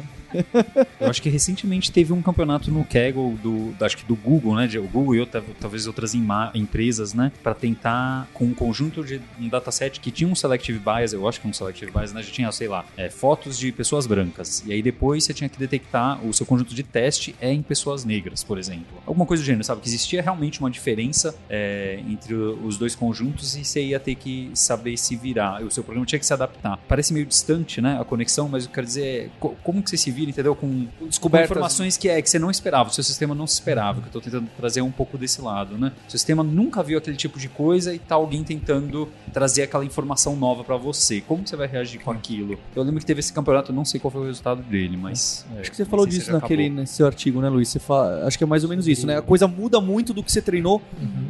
[1.01, 4.69] Eu acho que recentemente teve um campeonato no Kaggle do, acho que do Google, né?
[4.79, 6.15] O Google e outra- talvez outras
[6.55, 7.33] empresas, né?
[7.43, 11.41] Para tentar com um conjunto de um dataset que tinha um selective bias, eu acho
[11.41, 12.23] que um selective bias, né?
[12.23, 14.63] Já tinha, sei lá, é, fotos de pessoas brancas.
[14.67, 18.05] E aí depois você tinha que detectar o seu conjunto de teste é em pessoas
[18.05, 18.99] negras, por exemplo.
[19.07, 19.81] Alguma coisa do gênero, sabe?
[19.81, 24.51] Que existia realmente uma diferença é, entre os dois conjuntos e você ia ter que
[24.55, 25.63] saber se virar.
[25.63, 26.79] O seu programa tinha que se adaptar.
[26.89, 27.99] Parece meio distante, né?
[28.01, 30.55] A conexão, mas eu quero dizer, é, co- como que você se vira, entendeu?
[30.55, 31.51] Com, com Descobertas.
[31.51, 34.13] informações que é que você não esperava, o seu sistema não se esperava, que eu
[34.13, 35.93] tô tentando trazer um pouco desse lado, né?
[36.07, 40.37] O sistema nunca viu aquele tipo de coisa e tá alguém tentando trazer aquela informação
[40.37, 41.21] nova pra você.
[41.21, 42.59] Como você vai reagir com aquilo?
[42.75, 45.61] Eu lembro que teve esse campeonato, não sei qual foi o resultado dele, mas é,
[45.61, 46.81] Acho que você falou disso ele naquele, acabou.
[46.81, 47.69] nesse seu artigo, né, Luiz?
[47.69, 49.19] Você fala, acho que é mais ou menos isso, né?
[49.19, 50.83] A coisa muda muito do que você treinou.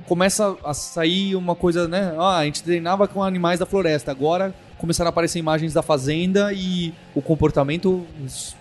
[0.07, 2.15] Começa a sair uma coisa, né?
[2.19, 4.11] Ah, a gente treinava com animais da floresta.
[4.11, 8.05] Agora começaram a aparecer imagens da fazenda e o comportamento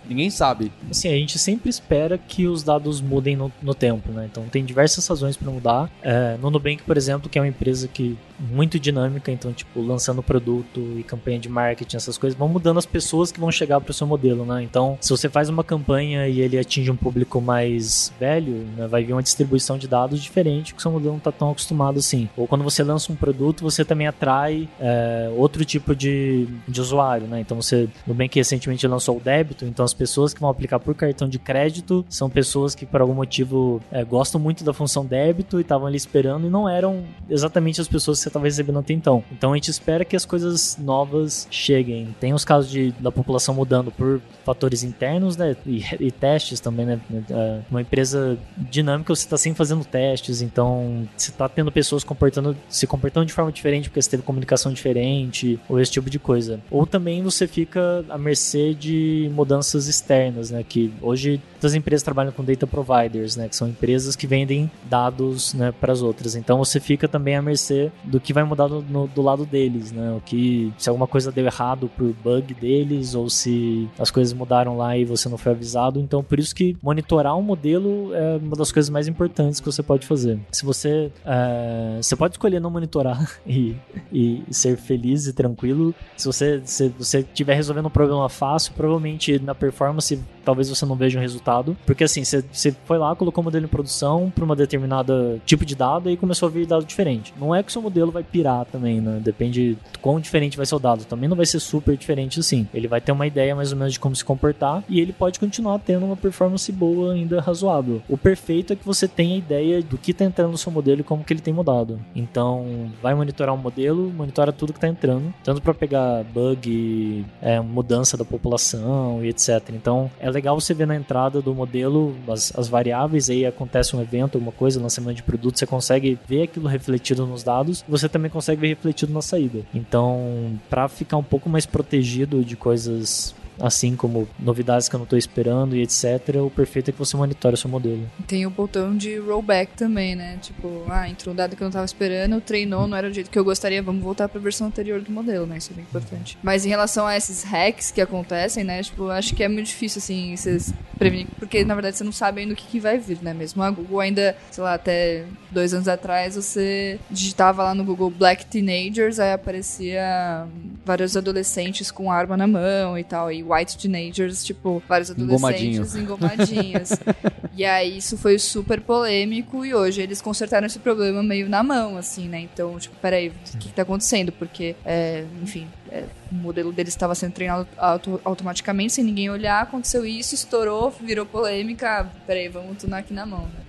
[0.08, 0.72] ninguém sabe.
[0.90, 4.28] Assim, a gente sempre espera que os dados mudem no, no tempo, né?
[4.30, 5.90] Então tem diversas razões para mudar.
[6.02, 10.24] É, no Nubank, por exemplo, que é uma empresa que muito dinâmica, então tipo lançando
[10.24, 13.92] produto e campanha de marketing, essas coisas vão mudando as pessoas que vão chegar para
[13.92, 14.64] o seu modelo, né?
[14.64, 19.04] Então, se você faz uma campanha e ele atinge um público mais velho, né, vai
[19.04, 22.30] vir uma distribuição de dados diferente que o seu modelo não está tão acostumado assim.
[22.38, 27.28] Ou quando você lança um produto, você também atrai é, outro tipo de, de usuário,
[27.28, 27.40] né?
[27.42, 31.28] Então você, bem recentemente lançou o débito, então as pessoas que vão aplicar por cartão
[31.28, 35.62] de crédito são pessoas que por algum motivo é, gostam muito da função débito e
[35.62, 39.24] estavam ali esperando e não eram exatamente as pessoas que você estava recebendo até então.
[39.32, 42.16] Então a gente espera que as coisas novas cheguem.
[42.20, 45.56] Tem os casos de, da população mudando por fatores internos, né?
[45.66, 47.00] E, e testes também, né?
[47.30, 52.56] É, Uma empresa dinâmica, você está sempre fazendo testes, então você está tendo pessoas comportando,
[52.68, 56.60] se comportando de forma diferente porque você teve comunicação diferente, ou esse tipo de coisa.
[56.72, 60.64] Ou também você fica à mercê de mudanças externas, né?
[60.68, 63.50] Que hoje as empresas trabalham com data providers, né?
[63.50, 66.36] Que são empresas que vendem dados né, para as outras.
[66.36, 69.92] Então você fica também à mercê do que vai mudar no, no- do lado deles,
[69.92, 70.12] né?
[70.16, 74.78] O que se alguma coisa deu errado por bug deles ou se as coisas mudaram
[74.78, 76.00] lá e você não foi avisado.
[76.00, 79.82] Então por isso que monitorar um modelo é uma das coisas mais importantes que você
[79.84, 80.40] pode fazer.
[80.52, 83.76] Se você é, você pode escolher não monitorar e,
[84.14, 85.94] e ser feliz e tranquilo.
[86.16, 90.96] Se você se você estiver resolvendo um problema fácil, provavelmente na performance talvez você não
[90.96, 94.56] veja um resultado, porque assim você, foi lá colocou o modelo em produção para uma
[94.56, 97.32] determinada tipo de dado e começou a vir dado diferente.
[97.40, 99.20] Não é que o seu modelo vai pirar também, né?
[99.24, 101.06] Depende de quão diferente vai ser o dado.
[101.06, 102.68] Também não vai ser super diferente assim.
[102.74, 105.40] Ele vai ter uma ideia mais ou menos de como se comportar e ele pode
[105.40, 108.02] continuar tendo uma performance boa ainda razoável.
[108.10, 111.04] O perfeito é que você tenha ideia do que está entrando no seu modelo e
[111.04, 112.00] como que ele tem mudado.
[112.16, 117.60] Então, vai monitorar o modelo, monitora tudo que está entrando, tanto para pegar bug, é,
[117.60, 119.70] mudança da população e etc.
[119.74, 124.02] Então, é legal você ver na entrada do modelo as, as variáveis, aí acontece um
[124.02, 128.30] evento, alguma coisa, lançamento de produto, você consegue ver aquilo refletido nos dados, você também
[128.30, 129.60] consegue ver refletido na saída.
[129.74, 135.06] Então, para ficar um pouco mais protegido de coisas assim como novidades que eu não
[135.06, 136.38] estou esperando e etc.
[136.46, 138.10] O perfeito é que você monitore o seu modelo.
[138.28, 140.38] Tem o botão de rollback também, né?
[140.42, 143.30] Tipo, ah, entrou um dado que eu não tava esperando, treinou, não era do jeito
[143.30, 145.58] que eu gostaria, vamos voltar pra versão anterior do modelo, né?
[145.58, 146.38] Isso é bem importante.
[146.42, 148.82] Mas em relação a esses hacks que acontecem, né?
[148.82, 152.42] Tipo, acho que é muito difícil, assim, vocês prevenir, porque na verdade você não sabe
[152.42, 153.34] ainda o que, que vai vir, né?
[153.34, 158.10] Mesmo a Google ainda, sei lá, até dois anos atrás você digitava lá no Google
[158.10, 160.48] Black Teenagers, aí aparecia
[160.86, 166.92] vários adolescentes com arma na mão e tal, e White Teenagers, tipo, vários adolescentes engomadinhos.
[167.56, 171.98] e aí isso foi super polêmico e hoje eles consertaram esse problema meio na mão,
[171.98, 172.40] assim, né?
[172.40, 174.32] Então, tipo, peraí, o que, que tá acontecendo?
[174.32, 179.62] Porque, é, enfim, é, o modelo deles estava sendo treinado auto, automaticamente, sem ninguém olhar,
[179.62, 182.10] aconteceu isso, estourou, virou polêmica.
[182.28, 183.69] Peraí, vamos tunar aqui na mão, né?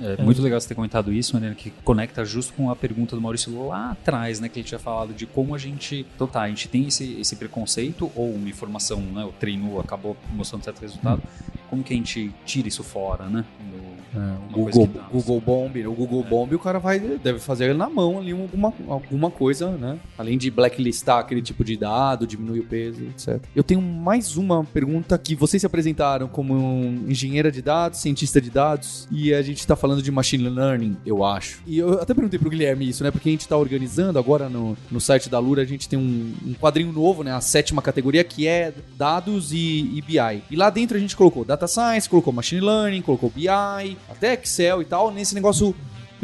[0.00, 0.20] É.
[0.20, 3.22] É, muito legal você ter comentado isso, né, que conecta justo com a pergunta do
[3.22, 6.48] Maurício lá atrás, né, que ele tinha falado de como a gente, então tá, a
[6.48, 11.22] gente tem esse, esse preconceito ou uma informação, né, o treino acabou mostrando certo resultado,
[11.68, 13.44] como que a gente tira isso fora, né?
[14.14, 16.28] É, Google, Google Bomb, o Google é.
[16.30, 19.98] Bomb o cara vai deve fazer na mão ali alguma, alguma coisa, né?
[20.16, 23.42] Além de blacklistar aquele tipo de dado, diminuir o peso, etc.
[23.56, 28.40] Eu tenho mais uma pergunta que vocês se apresentaram como um engenheira de dados, cientista
[28.40, 31.60] de dados, e a gente está falando de machine learning, eu acho.
[31.66, 33.10] E eu até perguntei pro Guilherme isso, né?
[33.10, 36.32] Porque a gente está organizando agora no, no site da Lura, a gente tem um,
[36.42, 37.32] um quadrinho novo, né?
[37.32, 40.42] A sétima categoria que é dados e, e BI.
[40.50, 43.46] E lá dentro a gente colocou data science, colocou machine learning, colocou BI,
[44.08, 45.74] até Excel e tal, nesse negócio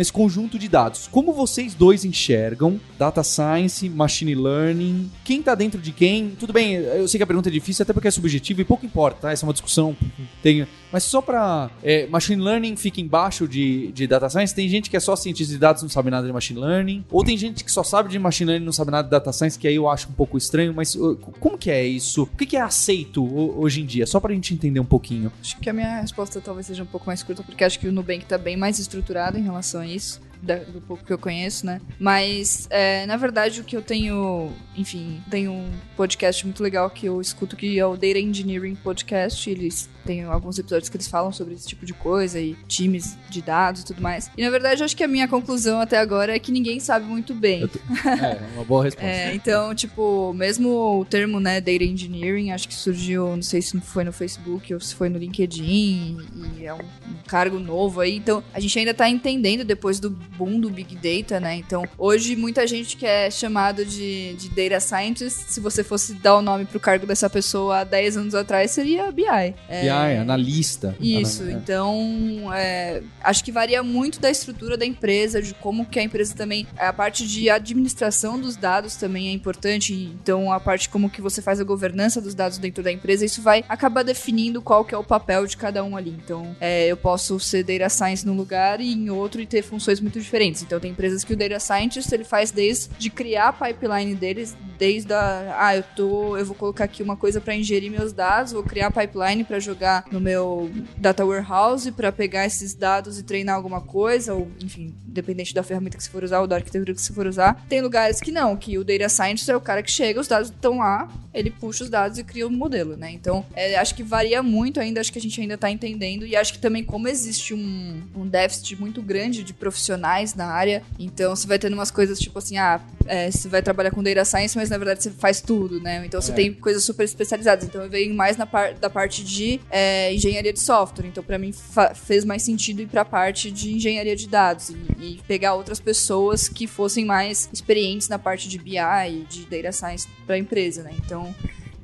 [0.00, 1.06] nesse conjunto de dados.
[1.08, 5.10] Como vocês dois enxergam data science, machine learning?
[5.22, 6.30] Quem está dentro de quem?
[6.30, 8.86] Tudo bem, eu sei que a pergunta é difícil, até porque é subjetiva e pouco
[8.86, 9.32] importa, tá?
[9.32, 9.94] Essa é uma discussão.
[10.42, 14.54] Tem, mas só para é, machine learning fica embaixo de, de data science.
[14.54, 17.04] Tem gente que é só cientista de dados não sabe nada de machine learning.
[17.10, 19.58] Ou tem gente que só sabe de machine learning não sabe nada de data science,
[19.58, 20.74] que aí eu acho um pouco estranho.
[20.74, 20.96] Mas
[21.38, 22.24] como que é isso?
[22.24, 23.24] O que é aceito
[23.58, 24.06] hoje em dia?
[24.06, 25.32] Só para a gente entender um pouquinho.
[25.40, 27.92] Acho que a minha resposta talvez seja um pouco mais curta, porque acho que o
[27.92, 31.66] Nubank está bem mais estruturado em relação a isso da, do pouco que eu conheço,
[31.66, 31.80] né?
[31.98, 37.06] Mas, é, na verdade, o que eu tenho, enfim, tem um podcast muito legal que
[37.06, 39.48] eu escuto que é o Data Engineering Podcast.
[39.48, 43.42] Eles têm alguns episódios que eles falam sobre esse tipo de coisa e times de
[43.42, 44.30] dados e tudo mais.
[44.36, 47.06] E na verdade, eu acho que a minha conclusão até agora é que ninguém sabe
[47.06, 47.66] muito bem.
[47.66, 47.78] Tô...
[48.20, 49.08] É, uma boa resposta.
[49.08, 53.78] é, então, tipo, mesmo o termo, né, Data Engineering, acho que surgiu, não sei se
[53.80, 56.18] foi no Facebook ou se foi no LinkedIn,
[56.58, 58.16] e é um, um cargo novo aí.
[58.16, 61.56] Então, a gente ainda tá entendendo depois do boom do Big Data, né?
[61.56, 66.36] Então, hoje muita gente que é chamado de, de Data Scientist, se você fosse dar
[66.36, 69.24] o nome pro cargo dessa pessoa há 10 anos atrás, seria BI.
[69.68, 70.96] É, BI, analista.
[71.00, 71.52] Isso, é.
[71.52, 76.34] então é, acho que varia muito da estrutura da empresa, de como que a empresa
[76.34, 81.20] também, a parte de administração dos dados também é importante, então a parte como que
[81.20, 84.94] você faz a governança dos dados dentro da empresa, isso vai acabar definindo qual que
[84.94, 86.16] é o papel de cada um ali.
[86.22, 90.00] Então, é, eu posso ser Data Science num lugar e em outro e ter funções
[90.00, 90.62] muito diferentes.
[90.62, 95.12] Então tem empresas que o Data Scientist ele faz desde criar a pipeline deles, desde
[95.12, 98.62] a, ah, eu tô, eu vou colocar aqui uma coisa para ingerir meus dados, vou
[98.62, 103.56] criar a pipeline para jogar no meu data warehouse para pegar esses dados e treinar
[103.56, 107.00] alguma coisa, ou enfim, independente da ferramenta que você for usar ou da arquitetura que
[107.00, 107.64] você for usar.
[107.68, 110.48] Tem lugares que não, que o Data Scientist é o cara que chega, os dados
[110.48, 113.10] estão lá, ele puxa os dados e cria um modelo, né?
[113.10, 116.34] Então, é, acho que varia muito ainda, acho que a gente ainda tá entendendo e
[116.34, 121.34] acho que também como existe um, um déficit muito grande de profissionais na área, então
[121.34, 124.56] você vai tendo umas coisas tipo assim, ah, é, você vai trabalhar com Data Science,
[124.56, 126.04] mas na verdade você faz tudo, né?
[126.06, 126.34] Então você é.
[126.34, 127.64] tem coisas super especializadas.
[127.64, 131.06] Então eu venho mais na par da parte de é, engenharia de software.
[131.06, 131.52] Então para mim
[131.94, 135.80] fez mais sentido ir para a parte de engenharia de dados e, e, pegar outras
[135.80, 140.38] pessoas que fossem mais experientes na parte de BI e de Data Science para a
[140.38, 140.92] empresa, né?
[141.04, 141.34] Então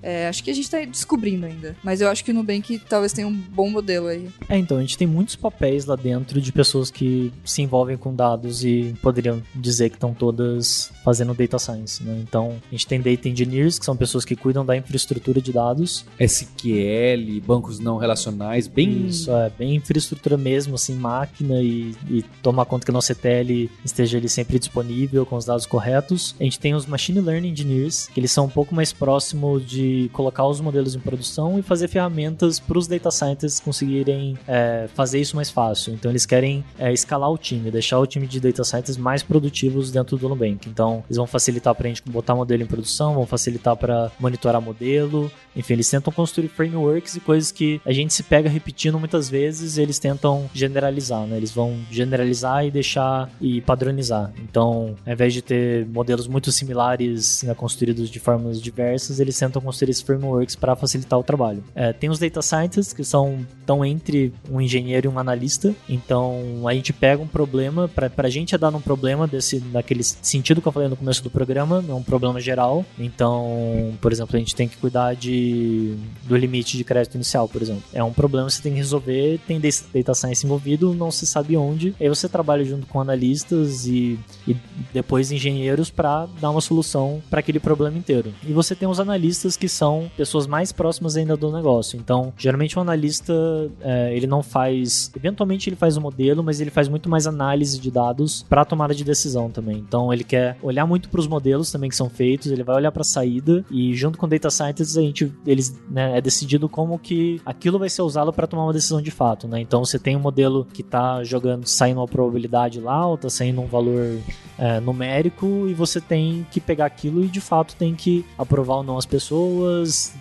[0.06, 1.74] é, acho que a gente tá descobrindo ainda.
[1.82, 4.28] Mas eu acho que o Nubank talvez tenha um bom modelo aí.
[4.48, 8.14] É, então, a gente tem muitos papéis lá dentro de pessoas que se envolvem com
[8.14, 12.20] dados e poderiam dizer que estão todas fazendo data science, né?
[12.22, 16.06] Então, a gente tem data engineers, que são pessoas que cuidam da infraestrutura de dados.
[16.20, 19.08] SQL, bancos não relacionais, bem...
[19.08, 23.68] Isso, é, bem infraestrutura mesmo, assim, máquina e, e tomar conta que a nossa ETL
[23.84, 26.36] esteja ali sempre disponível com os dados corretos.
[26.38, 29.95] A gente tem os machine learning engineers, que eles são um pouco mais próximos de
[30.12, 35.20] colocar os modelos em produção e fazer ferramentas para os data scientists conseguirem é, fazer
[35.20, 35.94] isso mais fácil.
[35.94, 39.90] Então eles querem é, escalar o time, deixar o time de data scientists mais produtivos
[39.90, 40.68] dentro do Nubank.
[40.68, 44.60] Então eles vão facilitar para a gente botar modelo em produção, vão facilitar para monitorar
[44.60, 45.30] modelo.
[45.54, 49.78] Enfim, eles tentam construir frameworks e coisas que a gente se pega repetindo muitas vezes.
[49.78, 51.36] Eles tentam generalizar, né?
[51.36, 54.32] Eles vão generalizar e deixar e padronizar.
[54.38, 59.62] Então, ao invés de ter modelos muito similares né, construídos de formas diversas, eles tentam
[59.62, 61.62] construir construir esses frameworks para facilitar o trabalho.
[61.74, 65.74] É, tem os data scientists que são tão entre um engenheiro e um analista.
[65.88, 70.02] Então a gente pega um problema para a gente é dar um problema desse daquele
[70.02, 72.84] sentido que eu falei no começo do programa, é um problema geral.
[72.98, 77.60] Então, por exemplo, a gente tem que cuidar de do limite de crédito inicial, por
[77.60, 77.82] exemplo.
[77.92, 81.56] É um problema que você tem que resolver, tem data science envolvido, não se sabe
[81.56, 81.94] onde.
[82.00, 84.56] Aí você trabalha junto com analistas e, e
[84.92, 88.32] depois engenheiros para dar uma solução para aquele problema inteiro.
[88.46, 91.98] E você tem os analistas que são pessoas mais próximas ainda do negócio.
[91.98, 93.32] Então, geralmente um analista
[93.80, 97.26] é, ele não faz, eventualmente ele faz o um modelo, mas ele faz muito mais
[97.26, 99.78] análise de dados para tomada de decisão também.
[99.78, 102.92] Então, ele quer olhar muito para os modelos também que são feitos, ele vai olhar
[102.92, 106.98] para a saída e junto com data scientists a gente eles né, é decidido como
[106.98, 109.60] que aquilo vai ser usado para tomar uma decisão de fato, né?
[109.60, 113.60] Então, você tem um modelo que está jogando saindo uma probabilidade lá, ou está saindo
[113.60, 114.18] um valor
[114.58, 118.82] é, numérico e você tem que pegar aquilo e de fato tem que aprovar ou
[118.82, 119.55] não as pessoas,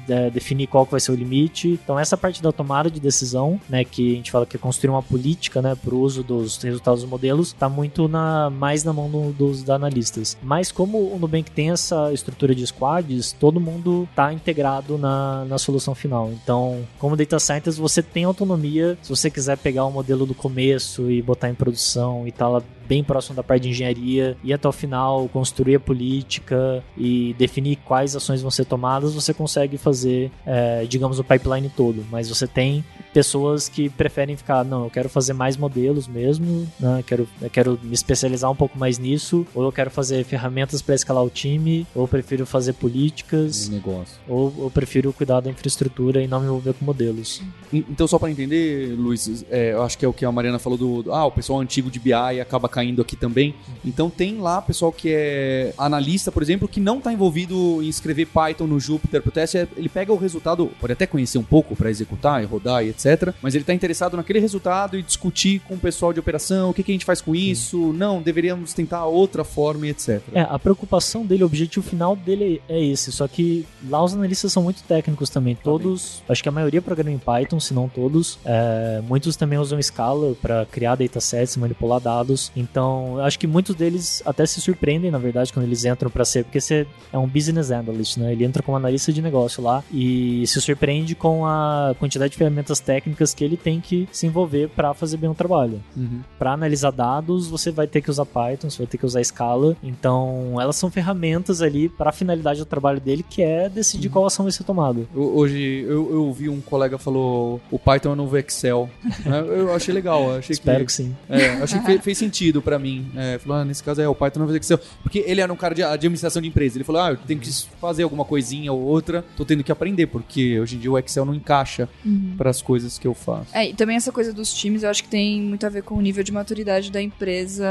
[0.08, 1.80] é, definir qual vai ser o limite.
[1.84, 4.90] Então essa parte da tomada de decisão, né, que a gente fala que é construir
[4.90, 8.94] uma política, né, para o uso dos resultados dos modelos, está muito na mais na
[8.94, 10.38] mão do, dos analistas.
[10.42, 15.58] Mas como o Nubank tem essa estrutura de squads, todo mundo está integrado na, na
[15.58, 16.32] solução final.
[16.32, 18.98] Então, como data scientist, você tem autonomia.
[19.02, 23.04] Se você quiser pegar o modelo do começo e botar em produção e tá bem
[23.04, 28.16] próximo da parte de engenharia, e até o final construir a política e definir quais
[28.16, 32.06] ações vão ser tomadas, você consegue fazer, é, digamos, o pipeline todo.
[32.12, 32.84] Mas você tem
[33.14, 37.04] pessoas que preferem ficar, não, eu quero fazer mais modelos mesmo, né?
[37.08, 40.96] quero, eu quero me especializar um pouco mais nisso, ou eu quero fazer ferramentas para
[40.96, 44.18] escalar o time, ou eu prefiro fazer políticas, negócio.
[44.28, 47.42] ou eu prefiro cuidar da infraestrutura e não me envolver com modelos.
[47.72, 50.78] Então, só para entender, Luiz, é, eu acho que é o que a Mariana falou
[50.78, 53.56] do, ah, o pessoal antigo de BI acaba caindo aqui também.
[53.86, 58.26] Então tem lá pessoal que é analista, por exemplo, que não está envolvido em escrever
[58.26, 59.66] Python no Jupyter pro teste.
[59.78, 63.34] Ele pega o resultado, pode até conhecer um pouco para executar e rodar e etc.
[63.42, 66.84] Mas ele está interessado naquele resultado e discutir com o pessoal de operação o que,
[66.84, 67.94] que a gente faz com isso.
[67.94, 70.22] Não, deveríamos tentar outra forma e etc.
[70.34, 73.12] É, a preocupação dele, o objetivo final dele é esse.
[73.12, 75.56] Só que lá os analistas são muito técnicos também.
[75.56, 78.38] Todos, acho que a maioria programa em Python, se não todos.
[78.44, 82.52] É, muitos também usam Scala para criar datasets, manipular dados.
[82.56, 86.26] Então então, acho que muitos deles até se surpreendem, na verdade, quando eles entram para
[86.26, 88.32] ser, porque você é um business analyst, né?
[88.32, 92.80] Ele entra como analista de negócio lá e se surpreende com a quantidade de ferramentas
[92.80, 95.82] técnicas que ele tem que se envolver para fazer bem o trabalho.
[95.96, 96.22] Uhum.
[96.38, 99.76] Para analisar dados, você vai ter que usar Python, você vai ter que usar Scala.
[99.84, 104.14] Então, elas são ferramentas ali para a finalidade do trabalho dele, que é decidir uhum.
[104.14, 105.02] qual ação vai ser tomada.
[105.14, 108.90] Hoje eu, eu vi um colega falou o Python é o novo Excel.
[109.26, 111.16] eu achei legal, achei Espero que, que sim.
[111.30, 113.06] É, achei que fez sentido para mim.
[113.16, 114.80] É, falou, ah, nesse caso é o Python não vai Excel.
[115.02, 116.78] Porque ele era um cara de administração de empresa.
[116.78, 117.50] Ele falou, ah, eu tenho que
[117.80, 121.26] fazer alguma coisinha ou outra, tô tendo que aprender, porque hoje em dia o Excel
[121.26, 122.34] não encaixa uhum.
[122.38, 123.48] para as coisas que eu faço.
[123.54, 125.96] É, e também essa coisa dos times, eu acho que tem muito a ver com
[125.96, 127.66] o nível de maturidade da empresa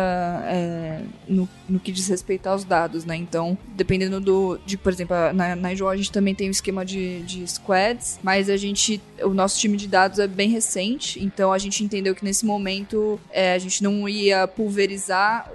[0.47, 3.17] é, no, no que diz respeito aos dados, né?
[3.17, 4.59] Então, dependendo do.
[4.65, 8.49] De, por exemplo, na, na a gente também tem um esquema de, de squads, mas
[8.49, 9.01] a gente.
[9.23, 13.19] O nosso time de dados é bem recente, então a gente entendeu que nesse momento
[13.31, 14.74] é, a gente não ia pulverizar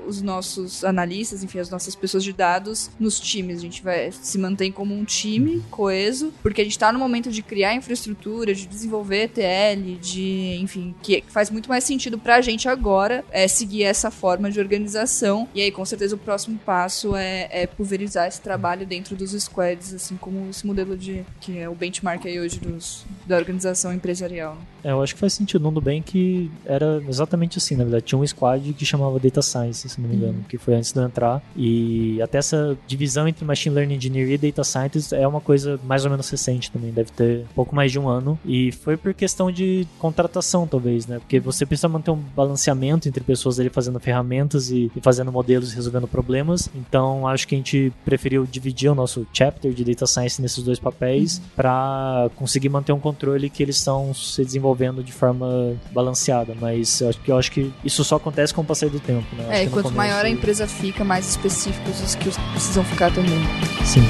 [0.08, 3.60] os nossos analistas, enfim, as nossas pessoas de dados nos times.
[3.60, 7.32] A gente vai se mantém como um time coeso, porque a gente está no momento
[7.32, 12.42] de criar infraestrutura, de desenvolver TL, de, enfim, que faz muito mais sentido para a
[12.42, 15.48] gente agora é seguir essa forma de organização.
[15.54, 19.94] E aí, com certeza, o próximo passo é, é pulverizar esse trabalho dentro dos squads,
[19.94, 24.58] assim como esse modelo de que é o benchmark aí hoje dos, da organização empresarial.
[24.84, 25.62] É, eu acho que faz sentido.
[25.62, 28.06] No Nubank era exatamente assim, na verdade.
[28.06, 30.44] Tinha um squad que chamava Data Science, se não me engano, uhum.
[30.44, 31.42] que foi antes de eu entrar.
[31.56, 36.06] E até essa divisão entre Machine Learning Engineer e Data Scientist é uma coisa mais
[36.06, 38.40] ou menos recente também, deve ter pouco mais de um ano.
[38.46, 41.20] E foi por questão de contratação, talvez, né?
[41.20, 45.74] Porque você precisa manter um balanceamento entre pessoas ali fazendo ferramentas e, e fazendo modelos
[45.74, 46.70] e resolvendo problemas.
[46.76, 50.80] Então, acho que a gente preferiu dividir o nosso chapter de Data Science nesses dois
[50.80, 51.44] papéis uhum.
[51.56, 54.69] para conseguir manter um controle que eles estão se desenvolvendo
[55.04, 56.56] de forma balanceada.
[56.60, 59.36] Mas eu acho que, eu acho que isso só acontece com o passar do tempo.
[59.36, 59.60] Né?
[59.60, 63.40] É, e quanto maior a empresa fica, mais específicos os que precisam ficar também.
[63.86, 64.02] Sim.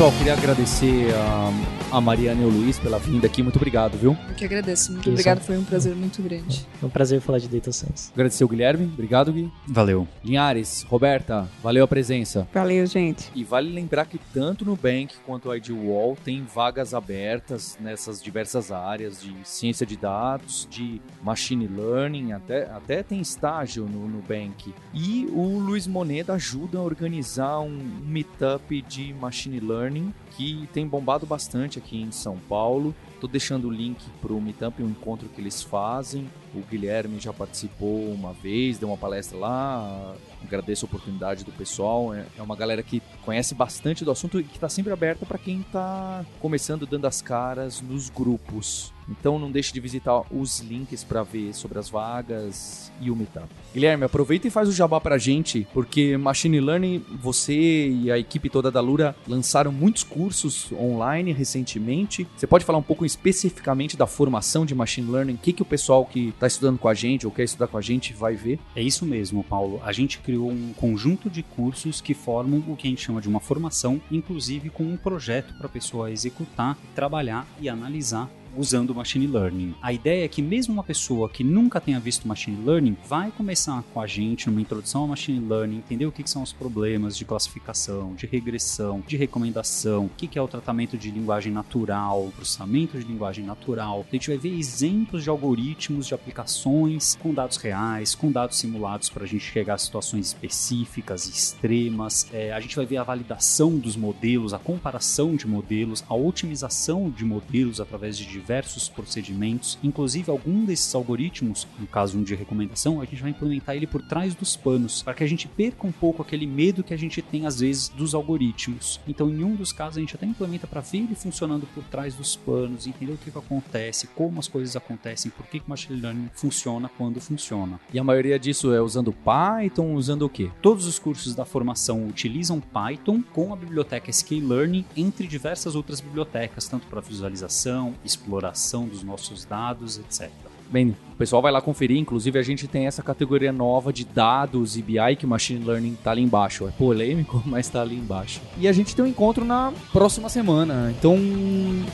[0.00, 3.42] Pessoal, queria agradecer a, a Mariana e o Luiz pela vinda aqui.
[3.42, 4.16] Muito obrigado, viu?
[4.30, 4.92] Eu que agradeço.
[4.92, 5.10] Muito Isso.
[5.10, 6.66] obrigado, foi um prazer muito grande.
[6.82, 8.10] É um prazer falar de Data Science.
[8.14, 8.86] Agradecer o Guilherme.
[8.86, 9.52] Obrigado, Gui.
[9.68, 10.08] Valeu.
[10.24, 12.48] Linhares, Roberta, valeu a presença.
[12.50, 13.30] Valeu, gente.
[13.34, 18.22] E vale lembrar que tanto no Bank quanto a ID Wall tem vagas abertas nessas
[18.22, 24.22] diversas áreas de ciência de dados, de machine learning, até, até tem estágio no, no
[24.22, 24.72] Bank.
[24.94, 29.89] E o Luiz Moneda ajuda a organizar um, um meetup de machine learning
[30.36, 32.94] que tem bombado bastante aqui em São Paulo.
[33.20, 36.30] Tô deixando o link pro meetup, um encontro que eles fazem.
[36.54, 40.14] O Guilherme já participou uma vez, deu uma palestra lá.
[40.42, 42.14] Agradeço a oportunidade do pessoal.
[42.14, 45.38] É é uma galera que conhece bastante do assunto e que está sempre aberta para
[45.38, 48.92] quem está começando dando as caras nos grupos.
[49.10, 53.48] Então não deixe de visitar os links para ver sobre as vagas e o meetup.
[53.72, 58.48] Guilherme, aproveita e faz o jabá pra gente, porque Machine Learning, você e a equipe
[58.50, 62.26] toda da Lura lançaram muitos cursos online recentemente.
[62.36, 65.34] Você pode falar um pouco especificamente da formação de Machine Learning?
[65.34, 67.78] O que, que o pessoal que está estudando com a gente ou quer estudar com
[67.78, 68.58] a gente vai ver?
[68.76, 69.80] É isso mesmo, Paulo.
[69.84, 73.28] A gente criou um conjunto de cursos que formam o que a gente chama de
[73.28, 79.26] uma formação, inclusive com um projeto para a pessoa executar, trabalhar e analisar usando machine
[79.26, 79.74] learning.
[79.80, 83.82] A ideia é que mesmo uma pessoa que nunca tenha visto machine learning vai começar
[83.92, 87.24] com a gente numa introdução ao machine learning, entender o que, são os problemas de
[87.24, 92.98] classificação, de regressão, de recomendação, o que, que é o tratamento de linguagem natural, processamento
[92.98, 94.06] de linguagem natural.
[94.08, 99.08] A gente vai ver exemplos de algoritmos, de aplicações com dados reais, com dados simulados
[99.08, 102.26] para a gente chegar a situações específicas, extremas.
[102.32, 107.10] É, a gente vai ver a validação dos modelos, a comparação de modelos, a otimização
[107.10, 113.00] de modelos através de diversos procedimentos, inclusive algum desses algoritmos, no caso um de recomendação,
[113.00, 115.92] a gente vai implementar ele por trás dos panos, para que a gente perca um
[115.92, 118.98] pouco aquele medo que a gente tem às vezes dos algoritmos.
[119.06, 122.14] Então, em um dos casos, a gente até implementa para ver ele funcionando por trás
[122.14, 126.00] dos panos, entender o que, que acontece, como as coisas acontecem, por que, o machine
[126.00, 127.78] learning funciona quando funciona.
[127.92, 130.50] E a maioria disso é usando Python, usando o quê?
[130.62, 136.68] Todos os cursos da formação utilizam Python com a biblioteca Sklearning, entre diversas outras bibliotecas,
[136.68, 137.94] tanto para visualização,
[138.30, 140.30] exploração dos nossos dados, etc.
[140.70, 141.98] Bem, o pessoal vai lá conferir.
[141.98, 145.98] Inclusive, a gente tem essa categoria nova de dados e BI que o Machine Learning
[146.02, 146.68] tá ali embaixo.
[146.68, 148.40] É polêmico, mas tá ali embaixo.
[148.56, 150.94] E a gente tem um encontro na próxima semana.
[150.96, 151.18] Então,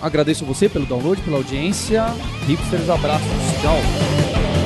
[0.02, 2.04] agradeço você pelo download, pela audiência.
[2.46, 3.26] Hipsters, abraços.
[3.62, 4.65] Tchau.